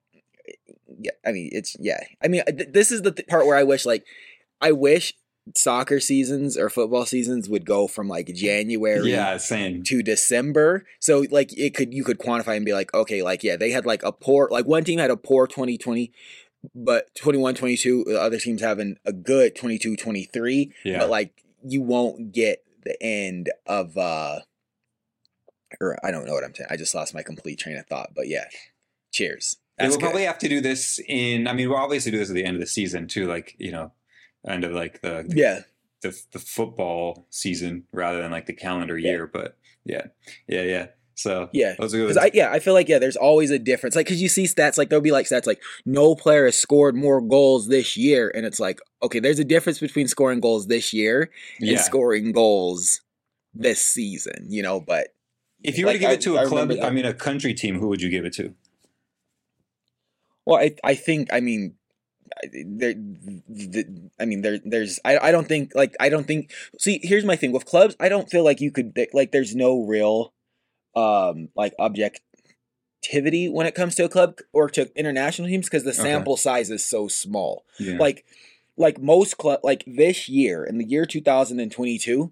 yeah, 1.00 1.12
I 1.26 1.32
mean, 1.32 1.50
it's 1.52 1.76
yeah. 1.80 2.00
I 2.24 2.28
mean, 2.28 2.44
th- 2.46 2.70
this 2.72 2.92
is 2.92 3.02
the 3.04 3.12
th- 3.12 3.28
part 3.28 3.46
where 3.46 3.58
I 3.58 3.64
wish 3.64 3.86
like 3.86 4.06
I 4.62 4.72
wish 4.72 5.14
soccer 5.56 6.00
seasons 6.02 6.58
or 6.58 6.70
football 6.70 7.06
seasons 7.06 7.48
would 7.48 7.66
go 7.66 7.88
from 7.88 8.08
like 8.10 8.28
January 8.34 9.12
Yeah, 9.12 9.38
same. 9.38 9.84
to 9.84 10.04
December. 10.04 10.86
So 11.00 11.26
like 11.32 11.58
it 11.58 11.74
could 11.74 11.94
you 11.94 12.04
could 12.04 12.20
quantify 12.20 12.56
and 12.58 12.66
be 12.66 12.74
like, 12.74 12.94
okay, 12.94 13.22
like 13.24 13.44
yeah, 13.44 13.56
they 13.56 13.72
had 13.72 13.86
like 13.86 14.04
a 14.04 14.12
poor 14.12 14.50
like 14.52 14.66
one 14.66 14.84
team 14.84 15.00
had 15.00 15.12
a 15.12 15.18
poor 15.18 15.48
2020 15.48 16.12
but 16.74 17.14
21 17.16 17.54
22 17.56 18.04
the 18.08 18.20
other 18.20 18.40
teams 18.40 18.62
having 18.62 18.98
a 19.06 19.14
good 19.14 19.56
22 19.56 19.96
23 19.96 20.74
Yeah. 20.84 21.00
but 21.00 21.10
like 21.10 21.44
you 21.64 21.82
won't 21.84 22.34
get 22.34 22.64
the 22.84 23.02
end 23.02 23.50
of 23.68 23.96
uh 23.96 24.40
or 25.80 25.98
I 26.04 26.12
don't 26.12 26.26
know 26.26 26.34
what 26.34 26.44
I'm 26.44 26.56
saying. 26.56 26.68
I 26.72 26.78
just 26.78 26.96
lost 26.96 27.14
my 27.14 27.22
complete 27.24 27.60
train 27.60 27.78
of 27.78 27.86
thought, 27.86 28.10
but 28.16 28.28
yeah. 28.28 28.46
Cheers. 29.12 29.58
Yeah, 29.78 29.86
That's 29.86 29.92
we'll 29.92 30.00
good. 30.00 30.06
probably 30.06 30.24
have 30.24 30.40
to 30.40 30.50
do 30.50 30.62
this 30.62 31.00
in. 31.08 31.48
I 31.48 31.54
mean, 31.54 31.70
we'll 31.70 31.78
obviously 31.78 32.12
do 32.12 32.18
this 32.18 32.30
at 32.30 32.36
the 32.36 32.44
end 32.46 32.56
of 32.56 32.62
the 32.62 32.68
season 32.68 33.08
too, 33.08 33.28
like 33.28 33.56
you 33.60 33.72
know, 33.72 33.92
end 34.48 34.64
of 34.64 34.72
like 34.72 35.02
the 35.02 35.26
the, 35.28 35.36
yeah. 35.36 35.60
the, 36.02 36.20
the 36.32 36.40
football 36.40 37.28
season 37.30 37.84
rather 37.92 38.22
than 38.22 38.32
like 38.32 38.46
the 38.48 38.54
calendar 38.54 38.98
Yeah. 38.98 39.12
year. 39.12 39.28
But 39.28 39.58
yeah, 39.86 40.08
yeah, 40.48 40.64
yeah. 40.64 40.88
So 41.14 41.50
Yeah. 41.54 41.76
those 41.80 41.94
are. 41.96 42.02
Because 42.02 42.18
I, 42.18 42.32
yeah, 42.34 42.52
I 42.52 42.60
feel 42.60 42.74
like 42.74 42.88
yeah, 42.90 43.00
there's 43.00 43.16
always 43.16 43.50
a 43.52 43.58
difference. 43.60 43.96
Like, 43.96 44.08
cause 44.08 44.22
you 44.22 44.30
see 44.30 44.44
stats 44.46 44.78
like 44.78 44.90
there'll 44.90 45.02
be 45.02 45.12
like 45.12 45.28
stats 45.28 45.46
like 45.48 45.62
no 45.86 46.16
player 46.16 46.46
has 46.46 46.58
scored 46.58 46.96
more 46.96 47.22
goals 47.22 47.68
this 47.68 47.96
year, 47.98 48.32
and 48.36 48.46
it's 48.46 48.60
like 48.60 48.80
okay, 49.04 49.20
there's 49.20 49.40
a 49.40 49.44
difference 49.46 49.80
between 49.80 50.08
scoring 50.08 50.40
goals 50.40 50.68
this 50.68 50.92
year 50.94 51.30
and 51.60 51.70
yeah. 51.70 51.82
scoring 51.82 52.32
goals 52.32 53.02
this 53.54 53.80
season. 53.82 54.46
You 54.50 54.64
know, 54.64 54.80
but 54.80 55.10
If 55.64 55.78
you 55.78 55.86
were 55.86 55.94
to 55.94 56.00
give 56.00 56.10
I- 56.10 56.14
it 56.14 56.22
to 56.22 56.38
I 56.40 56.44
a 56.44 56.48
club, 56.48 56.72
I 56.82 56.90
mean, 56.90 57.06
a 57.06 57.14
country 57.14 57.54
team, 57.54 57.80
who 57.80 57.88
would 57.90 58.02
you 58.02 58.10
give 58.10 58.26
it 58.26 58.34
to? 58.34 58.54
Well, 60.48 60.60
I 60.66 60.76
I 60.84 60.96
think 60.96 61.32
I 61.34 61.40
mean. 61.42 61.76
I- 62.44 62.50
There, 62.82 62.94
the, 63.48 63.82
I 64.20 64.26
mean, 64.30 64.42
there, 64.44 64.60
there's. 64.64 65.00
I, 65.06 65.18
I 65.18 65.32
don't 65.32 65.48
think 65.48 65.72
like 65.82 65.96
I 66.00 66.10
don't 66.10 66.28
think. 66.28 66.52
See, 66.78 67.00
here's 67.02 67.26
my 67.26 67.36
thing 67.38 67.52
with 67.54 67.66
clubs. 67.66 67.96
I 68.00 68.10
don't 68.10 68.30
feel 68.30 68.44
like 68.44 68.60
you 68.62 68.70
could 68.70 68.92
like. 69.14 69.32
There's 69.32 69.56
no 69.56 69.72
real, 69.82 70.34
um, 70.96 71.50
like 71.56 71.74
objectivity 71.80 73.50
when 73.50 73.66
it 73.66 73.76
comes 73.76 73.96
to 73.96 74.04
a 74.06 74.10
club 74.10 74.40
or 74.54 74.70
to 74.72 74.92
international 74.96 75.48
teams 75.48 75.68
because 75.68 75.84
the 75.84 75.92
Okay. 75.92 76.02
sample 76.02 76.38
size 76.38 76.70
is 76.70 76.86
so 76.86 77.08
small. 77.08 77.64
Yeah. 77.80 77.98
like 77.98 78.26
like 78.76 79.02
most 79.02 79.38
club 79.38 79.62
like 79.64 79.84
this 79.88 80.28
year 80.30 80.64
in 80.64 80.78
the 80.78 80.86
year 80.86 81.06
2022 81.06 82.32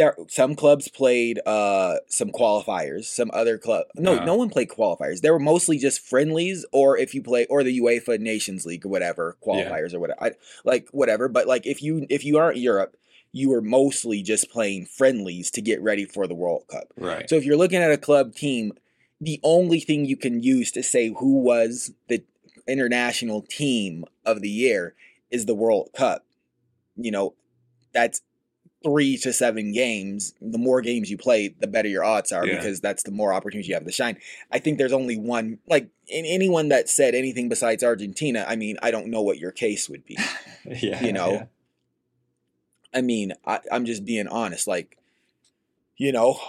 there 0.00 0.16
some 0.28 0.56
clubs 0.56 0.88
played 0.88 1.40
uh 1.46 1.96
some 2.08 2.30
qualifiers 2.30 3.04
some 3.04 3.30
other 3.32 3.58
club 3.58 3.84
no 3.96 4.18
Uh. 4.18 4.24
no 4.24 4.34
one 4.34 4.50
played 4.50 4.68
qualifiers 4.68 5.20
they 5.20 5.30
were 5.30 5.38
mostly 5.38 5.78
just 5.78 6.00
friendlies 6.00 6.64
or 6.72 6.96
if 6.98 7.14
you 7.14 7.22
play 7.22 7.46
or 7.46 7.62
the 7.62 7.78
UEFA 7.78 8.18
Nations 8.18 8.66
League 8.66 8.84
or 8.84 8.88
whatever 8.88 9.36
qualifiers 9.46 9.92
or 9.94 10.00
whatever 10.00 10.22
I, 10.22 10.32
like 10.64 10.88
whatever 10.92 11.28
but 11.28 11.46
like 11.46 11.66
if 11.66 11.82
you 11.82 12.06
if 12.08 12.24
you 12.24 12.38
aren't 12.38 12.56
Europe 12.56 12.96
you 13.32 13.50
were 13.50 13.62
mostly 13.62 14.22
just 14.22 14.50
playing 14.50 14.86
friendlies 14.86 15.50
to 15.52 15.60
get 15.62 15.80
ready 15.80 16.04
for 16.04 16.26
the 16.26 16.34
World 16.34 16.64
Cup 16.68 16.92
right. 16.96 17.28
so 17.28 17.36
if 17.36 17.44
you're 17.44 17.56
looking 17.56 17.82
at 17.82 17.92
a 17.92 17.98
club 17.98 18.34
team, 18.34 18.72
the 19.20 19.38
only 19.42 19.80
thing 19.80 20.04
you 20.04 20.16
can 20.16 20.42
use 20.42 20.72
to 20.72 20.82
say 20.82 21.08
who 21.08 21.42
was 21.42 21.92
the 22.08 22.24
international 22.66 23.42
team 23.42 24.04
of 24.24 24.40
the 24.40 24.48
year 24.48 24.94
is 25.30 25.46
the 25.46 25.54
World 25.54 25.90
Cup. 25.96 26.24
You 26.96 27.10
know, 27.10 27.34
that's 27.92 28.22
three 28.82 29.16
to 29.18 29.32
seven 29.32 29.72
games. 29.72 30.32
The 30.40 30.56
more 30.58 30.80
games 30.80 31.10
you 31.10 31.18
play, 31.18 31.48
the 31.58 31.66
better 31.66 31.88
your 31.88 32.02
odds 32.04 32.32
are 32.32 32.46
Yeah. 32.46 32.56
because 32.56 32.80
that's 32.80 33.02
the 33.02 33.10
more 33.10 33.32
opportunities 33.32 33.68
you 33.68 33.74
have 33.74 33.84
to 33.84 33.92
shine. 33.92 34.16
I 34.50 34.58
think 34.58 34.78
there's 34.78 34.92
only 34.92 35.18
one 35.18 35.58
like 35.68 35.88
in 36.08 36.24
anyone 36.24 36.68
that 36.70 36.88
said 36.88 37.14
anything 37.14 37.48
besides 37.48 37.84
Argentina, 37.84 38.44
I 38.48 38.56
mean, 38.56 38.78
I 38.82 38.90
don't 38.90 39.08
know 39.08 39.20
what 39.22 39.38
your 39.38 39.50
case 39.52 39.88
would 39.88 40.04
be. 40.06 40.16
yeah. 40.64 41.04
you 41.04 41.12
know, 41.12 41.32
yeah. 41.32 41.44
I 42.92 43.02
mean, 43.02 43.34
I, 43.46 43.60
I'm 43.70 43.84
just 43.84 44.04
being 44.04 44.26
honest. 44.28 44.66
Like, 44.66 44.96
you 45.96 46.10
know, 46.12 46.40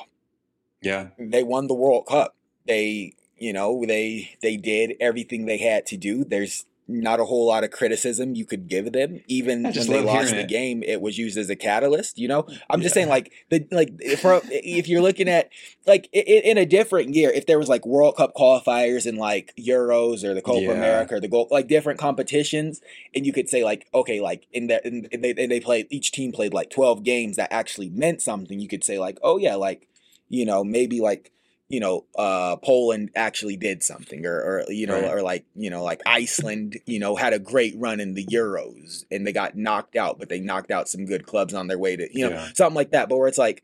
Yeah. 0.82 1.10
they 1.20 1.44
won 1.44 1.68
the 1.68 1.74
World 1.76 2.08
Cup. 2.08 2.36
They, 2.66 3.14
you 3.38 3.54
know, 3.54 3.84
they 3.86 4.36
they 4.42 4.56
did 4.58 4.94
everything 5.00 5.46
they 5.46 5.58
had 5.58 5.86
to 5.88 5.98
do. 5.98 6.24
There's 6.24 6.66
not 6.92 7.20
a 7.20 7.26
whole 7.26 7.46
lot 7.48 7.64
of 7.64 7.72
criticism 7.72 8.36
you 8.36 8.46
could 8.46 8.68
give 8.68 8.92
them. 8.92 9.22
Even 9.28 9.64
when 9.64 9.74
just 9.74 9.90
they 9.90 10.02
lost 10.02 10.30
the 10.30 10.42
it. 10.42 10.48
game, 10.48 10.84
it 10.84 11.02
was 11.02 11.18
used 11.18 11.38
as 11.38 11.50
a 11.50 11.56
catalyst. 11.56 12.18
You 12.18 12.28
know, 12.28 12.48
I'm 12.70 12.82
just 12.82 12.94
saying, 12.96 13.08
like 13.10 13.32
the 13.50 13.66
like 13.72 13.90
if 14.00 14.24
if 14.50 14.88
you're 14.88 15.02
looking 15.02 15.28
at 15.30 15.50
like 15.88 16.10
i- 16.16 16.20
i- 16.20 16.42
in 16.44 16.58
a 16.58 16.66
different 16.66 17.14
year, 17.16 17.30
if 17.32 17.46
there 17.46 17.58
was 17.60 17.70
like 17.70 17.86
World 17.86 18.16
Cup 18.18 18.34
qualifiers 18.36 19.06
and 19.06 19.18
like 19.18 19.54
Euros 19.58 20.24
or 20.24 20.34
the 20.34 20.42
Copa 20.42 20.62
Yeah. 20.62 20.72
America 20.74 21.16
or 21.16 21.20
the 21.20 21.28
gold, 21.28 21.50
like 21.52 21.68
different 21.68 22.00
competitions, 22.00 22.82
and 23.16 23.26
you 23.26 23.34
could 23.34 23.50
say 23.50 23.64
like 23.64 23.88
okay, 23.94 24.20
like 24.22 24.48
in 24.52 24.68
that 24.68 24.86
and 24.86 25.08
they 25.12 25.32
and 25.38 25.52
they 25.52 25.60
played 25.60 25.88
each 25.90 26.12
team 26.12 26.32
played 26.32 26.54
like 26.54 26.70
12 26.70 27.04
games 27.04 27.38
that 27.38 27.52
actually 27.52 27.90
meant 27.90 28.22
something. 28.22 28.60
You 28.60 28.68
could 28.68 28.84
say 28.84 29.00
like 29.00 29.18
oh 29.24 29.38
yeah, 29.38 29.56
like 29.56 29.88
you 30.30 30.46
know 30.46 30.64
maybe 30.64 31.00
like 31.02 31.32
you 31.72 31.80
know 31.80 32.04
uh 32.18 32.56
Poland 32.58 33.12
actually 33.16 33.56
did 33.56 33.82
something 33.82 34.26
or 34.26 34.36
or 34.42 34.66
you 34.72 34.86
know 34.88 35.00
Right. 35.02 35.12
or 35.14 35.22
like 35.22 35.46
you 35.56 35.70
know 35.70 35.84
like 35.84 36.02
Iceland 36.06 36.78
you 36.86 37.00
know 37.00 37.16
had 37.16 37.32
a 37.34 37.40
great 37.40 37.74
run 37.78 38.00
in 38.00 38.14
the 38.14 38.26
Euros 38.26 39.06
and 39.10 39.26
they 39.26 39.32
got 39.32 39.56
knocked 39.56 39.96
out 39.96 40.20
but 40.20 40.28
they 40.28 40.40
knocked 40.40 40.72
out 40.72 40.90
some 40.90 41.06
good 41.06 41.26
clubs 41.26 41.54
on 41.54 41.68
their 41.68 41.80
way 41.80 41.96
to 41.96 42.08
you 42.12 42.26
know 42.26 42.36
Yeah. 42.36 42.50
something 42.54 42.76
like 42.76 42.92
that 42.92 43.08
but 43.10 43.18
where 43.18 43.28
it's 43.30 43.38
like 43.38 43.64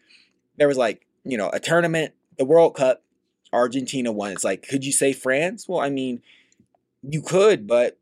there 0.57 0.67
was 0.69 0.77
like 0.77 1.05
you 1.25 1.37
know 1.37 1.49
a 1.51 1.59
tournament 1.59 2.13
the 2.37 2.45
World 2.45 2.75
Cup 2.75 3.03
Argentina 3.51 4.11
won 4.11 4.31
it's 4.31 4.43
like 4.43 4.65
could 4.67 4.85
you 4.85 4.91
say 4.93 5.11
France 5.13 5.67
well 5.67 5.79
I 5.81 5.89
mean 5.89 6.21
you 7.03 7.21
could 7.21 7.67
but 7.67 7.97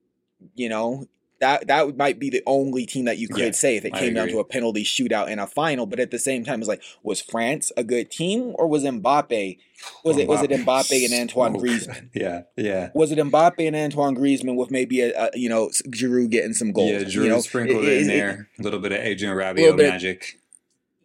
you 0.53 0.69
know 0.69 1.07
that 1.39 1.67
that 1.67 1.97
might 1.97 2.17
be 2.17 2.29
the 2.29 2.41
only 2.45 2.85
team 2.85 3.05
that 3.05 3.17
you 3.17 3.27
could 3.27 3.43
Yeah, 3.43 3.51
say 3.51 3.75
if 3.77 3.83
it 3.85 3.93
came 3.93 4.13
down 4.13 4.29
to 4.29 4.39
a 4.39 4.45
penalty 4.45 4.83
shootout 4.83 5.27
in 5.29 5.37
a 5.37 5.45
final. 5.45 5.85
But 5.85 5.99
at 5.99 6.09
the 6.11 6.17
same 6.19 6.43
time, 6.45 6.59
it's 6.59 6.67
like, 6.69 6.81
was 7.03 7.21
France 7.21 7.71
a 7.75 7.83
good 7.83 8.09
team 8.09 8.53
or 8.55 8.67
was 8.67 8.83
Mbappe? 8.83 9.57
Was 10.03 10.17
it 10.17 10.27
was 10.27 10.41
it 10.41 10.49
Mbappe 10.49 11.03
and 11.05 11.13
Antoine 11.13 11.55
Oh, 11.55 11.59
Griezmann? 11.59 12.09
Yeah. 12.13 12.43
Yeah. 12.55 12.89
Was 12.93 13.11
it 13.11 13.17
Mbappe 13.19 13.67
and 13.67 13.75
Antoine 13.75 14.15
Griezmann 14.15 14.55
with 14.55 14.71
maybe 14.71 15.01
a, 15.01 15.11
a 15.25 15.29
you 15.37 15.49
know 15.49 15.69
Giroud 15.89 16.29
getting 16.29 16.53
some 16.53 16.71
goals? 16.71 16.91
Yeah, 16.91 17.03
Drew 17.03 17.23
you 17.23 17.29
know? 17.29 17.39
sprinkled 17.41 17.83
It- 17.83 17.89
it, 17.91 18.01
in 18.03 18.09
it- 18.09 18.13
there. 18.13 18.49
A 18.57 18.61
little 18.63 18.79
bit 18.79 18.91
of 18.93 18.99
Adrien 18.99 19.35
Rabiot 19.35 19.77
magic. 19.77 20.39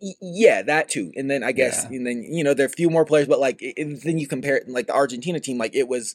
Y- 0.01 0.12
yeah, 0.23 0.62
that 0.62 0.88
too. 0.88 1.12
And 1.16 1.31
then 1.31 1.43
I 1.43 1.53
guess, 1.53 1.87
Yeah. 1.90 1.97
and 1.97 2.07
then 2.07 2.23
you 2.23 2.45
know 2.45 2.55
there 2.55 2.64
are 2.64 2.69
a 2.69 2.71
few 2.73 2.88
more 2.88 3.05
players, 3.05 3.27
but 3.27 3.40
like 3.40 3.59
then 3.77 4.19
you 4.19 4.27
compare 4.29 4.57
it 4.59 4.69
like 4.69 4.87
the 4.87 4.95
Argentina 4.95 5.40
team, 5.40 5.59
like 5.59 5.75
it 5.75 5.88
was. 5.88 6.14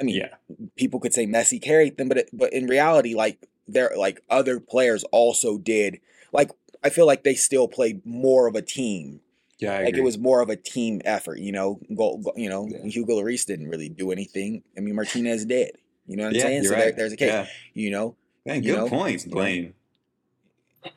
I 0.00 0.04
mean, 0.04 0.16
Yeah. 0.16 0.34
people 0.74 0.98
could 0.98 1.14
say 1.14 1.26
Messi 1.26 1.62
carried 1.62 1.96
them, 1.96 2.08
but 2.08 2.18
it, 2.18 2.30
but 2.32 2.52
in 2.52 2.66
reality, 2.66 3.14
like 3.14 3.38
there 3.72 3.92
like 3.96 4.20
other 4.30 4.60
players 4.60 5.04
also 5.12 5.58
did. 5.58 6.00
Like 6.32 6.50
I 6.82 6.90
feel 6.90 7.06
like 7.06 7.24
they 7.24 7.34
still 7.34 7.68
played 7.68 8.04
more 8.04 8.46
of 8.46 8.54
a 8.54 8.62
team. 8.62 9.20
Yeah. 9.58 9.74
I 9.74 9.78
like 9.78 9.88
agree. 9.90 10.00
it 10.00 10.04
was 10.04 10.18
more 10.18 10.40
of 10.40 10.48
a 10.50 10.56
team 10.56 11.00
effort. 11.04 11.38
You 11.38 11.52
know, 11.52 11.80
goal, 11.94 12.18
goal- 12.18 12.34
you 12.36 12.48
know, 12.48 12.66
Yeah. 12.68 12.84
Hugo 12.84 13.14
Lloris 13.14 13.46
didn't 13.46 13.68
really 13.68 13.88
do 13.88 14.10
anything. 14.10 14.62
I 14.76 14.80
mean, 14.80 14.94
Martinez 14.96 15.44
did. 15.44 15.76
You 16.06 16.16
know 16.16 16.24
what 16.24 16.30
I'm 16.30 16.34
yeah, 16.34 16.42
saying? 16.42 16.64
So 16.64 16.70
there, 16.70 16.92
there's 16.92 17.12
a 17.12 17.16
case. 17.16 17.28
Yeah. 17.28 17.46
You 17.74 17.90
know, 17.90 18.16
Man, 18.44 18.62
you 18.62 18.72
good 18.72 18.78
know, 18.78 18.88
points. 18.88 19.24
Blaine. 19.24 19.74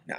nah. 0.08 0.16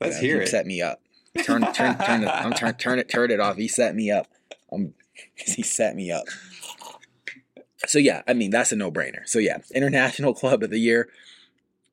Let's 0.00 0.22
you 0.22 0.28
know, 0.28 0.34
hear 0.34 0.42
it. 0.42 0.48
Set 0.48 0.66
me 0.66 0.80
up. 0.80 1.00
Turn, 1.42 1.60
turn, 1.72 1.98
turn 1.98 2.22
it. 2.22 2.28
I'm 2.28 2.52
turn, 2.52 2.74
turn 2.74 2.98
it, 2.98 3.08
turn 3.08 3.30
it 3.30 3.40
off. 3.40 3.56
He 3.56 3.68
set 3.68 3.94
me 3.94 4.10
up. 4.10 4.28
Um, 4.72 4.94
he 5.34 5.62
set 5.62 5.96
me 5.96 6.10
up. 6.10 6.24
So 7.86 7.98
yeah, 7.98 8.22
I 8.26 8.34
mean 8.34 8.50
that's 8.50 8.72
a 8.72 8.76
no-brainer. 8.76 9.26
So 9.26 9.38
yeah, 9.38 9.58
international 9.74 10.34
club 10.40 10.62
of 10.62 10.70
the 10.70 10.78
year 10.78 11.08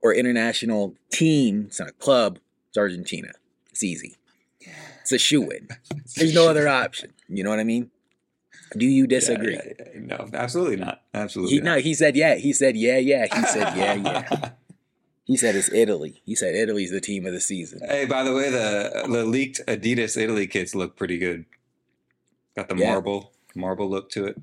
or 0.06 0.14
international 0.14 0.94
team. 1.10 1.66
It's 1.68 1.80
not 1.80 1.90
a 1.90 1.94
club. 1.94 2.38
It's 2.70 2.78
Argentina. 2.78 3.32
It's 3.72 3.82
easy. 3.84 4.16
It's 5.02 5.12
a 5.12 5.18
shoe 5.18 5.50
in. 5.50 5.68
There's 6.16 6.34
no 6.36 6.48
other 6.48 6.68
option. 6.68 7.12
You 7.28 7.44
know 7.44 7.50
what 7.50 7.60
I 7.60 7.64
mean? 7.64 7.90
Do 8.78 8.86
you 8.86 9.08
disagree? 9.08 9.54
yeah, 9.56 9.74
yeah. 9.96 10.00
No, 10.18 10.30
absolutely 10.34 10.76
not. 10.78 11.02
Absolutely 11.14 11.56
He 11.56 11.62
no, 11.62 11.74
not. 11.76 11.82
he 11.82 11.94
said 11.96 12.16
yeah. 12.16 12.36
He 12.36 12.54
said 12.54 12.78
yeah, 12.78 12.98
yeah. 12.98 13.26
He 13.36 13.46
said 13.48 13.76
yeah, 13.76 13.94
yeah. 13.96 14.50
He 15.26 15.38
said 15.38 15.56
it's 15.56 15.72
Italy. 15.74 16.22
He 16.24 16.36
said 16.36 16.54
Italy's 16.54 16.92
the 16.92 17.02
team 17.02 17.26
of 17.26 17.34
the 17.34 17.42
season. 17.42 17.80
Hey, 17.84 18.06
by 18.06 18.22
the 18.24 18.32
way, 18.32 18.52
the 18.52 19.08
the 19.12 19.26
leaked 19.26 19.60
Adidas 19.68 20.16
Italy 20.22 20.46
kits 20.46 20.76
look 20.76 20.96
pretty 20.96 21.18
good. 21.18 21.46
Got 22.56 22.70
the 22.70 22.76
Yeah. 22.76 22.92
marble 22.92 23.32
marble 23.56 23.90
look 23.90 24.12
to 24.12 24.26
it. 24.26 24.38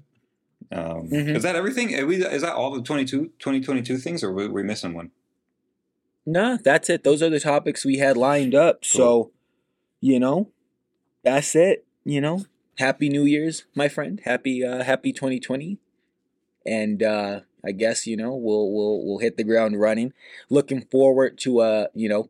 Um, 0.72 1.08
Mhm. 1.08 1.36
Is 1.36 1.42
that 1.44 1.54
everything? 1.54 1.94
Are 2.00 2.06
we, 2.06 2.16
is 2.24 2.42
that 2.42 2.54
all 2.54 2.70
the 2.74 2.82
22, 2.82 3.30
2022 3.38 3.96
things, 3.98 4.24
or 4.24 4.30
are 4.30 4.34
we, 4.34 4.48
we 4.48 4.62
missing 4.64 4.92
one? 4.94 5.10
No, 6.24 6.58
that's 6.62 6.88
it. 6.88 7.04
Those 7.04 7.22
are 7.22 7.30
the 7.30 7.40
topics 7.40 7.84
we 7.84 7.98
had 7.98 8.16
lined 8.16 8.54
up. 8.54 8.84
So, 8.84 9.32
you 10.00 10.20
know, 10.20 10.50
that's 11.24 11.54
it. 11.54 11.84
You 12.04 12.20
know, 12.20 12.44
happy 12.78 13.08
New 13.08 13.24
Year's, 13.24 13.64
my 13.74 13.88
friend. 13.88 14.20
Happy 14.24 14.64
uh 14.64 14.84
happy 14.84 15.12
2020. 15.12 15.78
And 16.64 17.02
uh 17.02 17.40
I 17.64 17.72
guess, 17.72 18.06
you 18.06 18.16
know, 18.16 18.34
we'll 18.34 18.70
we'll 18.72 19.04
we'll 19.04 19.18
hit 19.18 19.36
the 19.36 19.44
ground 19.44 19.80
running. 19.80 20.12
Looking 20.48 20.82
forward 20.82 21.38
to 21.38 21.60
a, 21.60 21.88
you 21.94 22.08
know, 22.08 22.28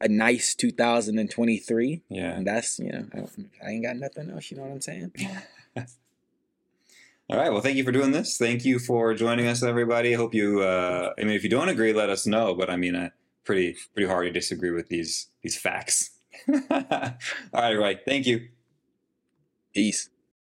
a 0.00 0.08
nice 0.08 0.54
2023. 0.54 2.02
Yeah. 2.08 2.30
And 2.32 2.46
that's, 2.46 2.78
you 2.78 2.92
know, 2.92 3.06
I, 3.14 3.66
I 3.66 3.70
ain't 3.70 3.84
got 3.84 3.96
nothing 3.96 4.30
else, 4.30 4.50
you 4.50 4.56
know 4.56 4.64
what 4.64 4.72
I'm 4.72 4.80
saying? 4.80 5.12
All 7.30 7.38
right. 7.38 7.50
Well, 7.50 7.62
thank 7.62 7.76
you 7.76 7.84
for 7.84 7.92
doing 7.92 8.12
this. 8.12 8.36
Thank 8.36 8.66
you 8.66 8.78
for 8.78 9.14
joining 9.14 9.46
us, 9.46 9.62
everybody. 9.62 10.12
I 10.12 10.16
hope 10.16 10.34
you. 10.34 10.60
Uh, 10.60 11.14
I 11.18 11.24
mean, 11.24 11.34
if 11.34 11.42
you 11.42 11.48
don't 11.48 11.70
agree, 11.70 11.94
let 11.94 12.10
us 12.10 12.26
know. 12.26 12.54
But 12.54 12.68
I 12.68 12.76
mean, 12.76 12.94
I 12.94 13.12
pretty 13.44 13.76
pretty 13.94 14.08
hard 14.08 14.26
to 14.26 14.32
disagree 14.32 14.70
with 14.70 14.88
these 14.88 15.28
these 15.42 15.56
facts. 15.56 16.10
All 16.48 16.58
right, 17.52 17.74
right. 17.74 17.98
Thank 18.04 18.26
you. 18.26 18.48
Peace. 19.74 20.08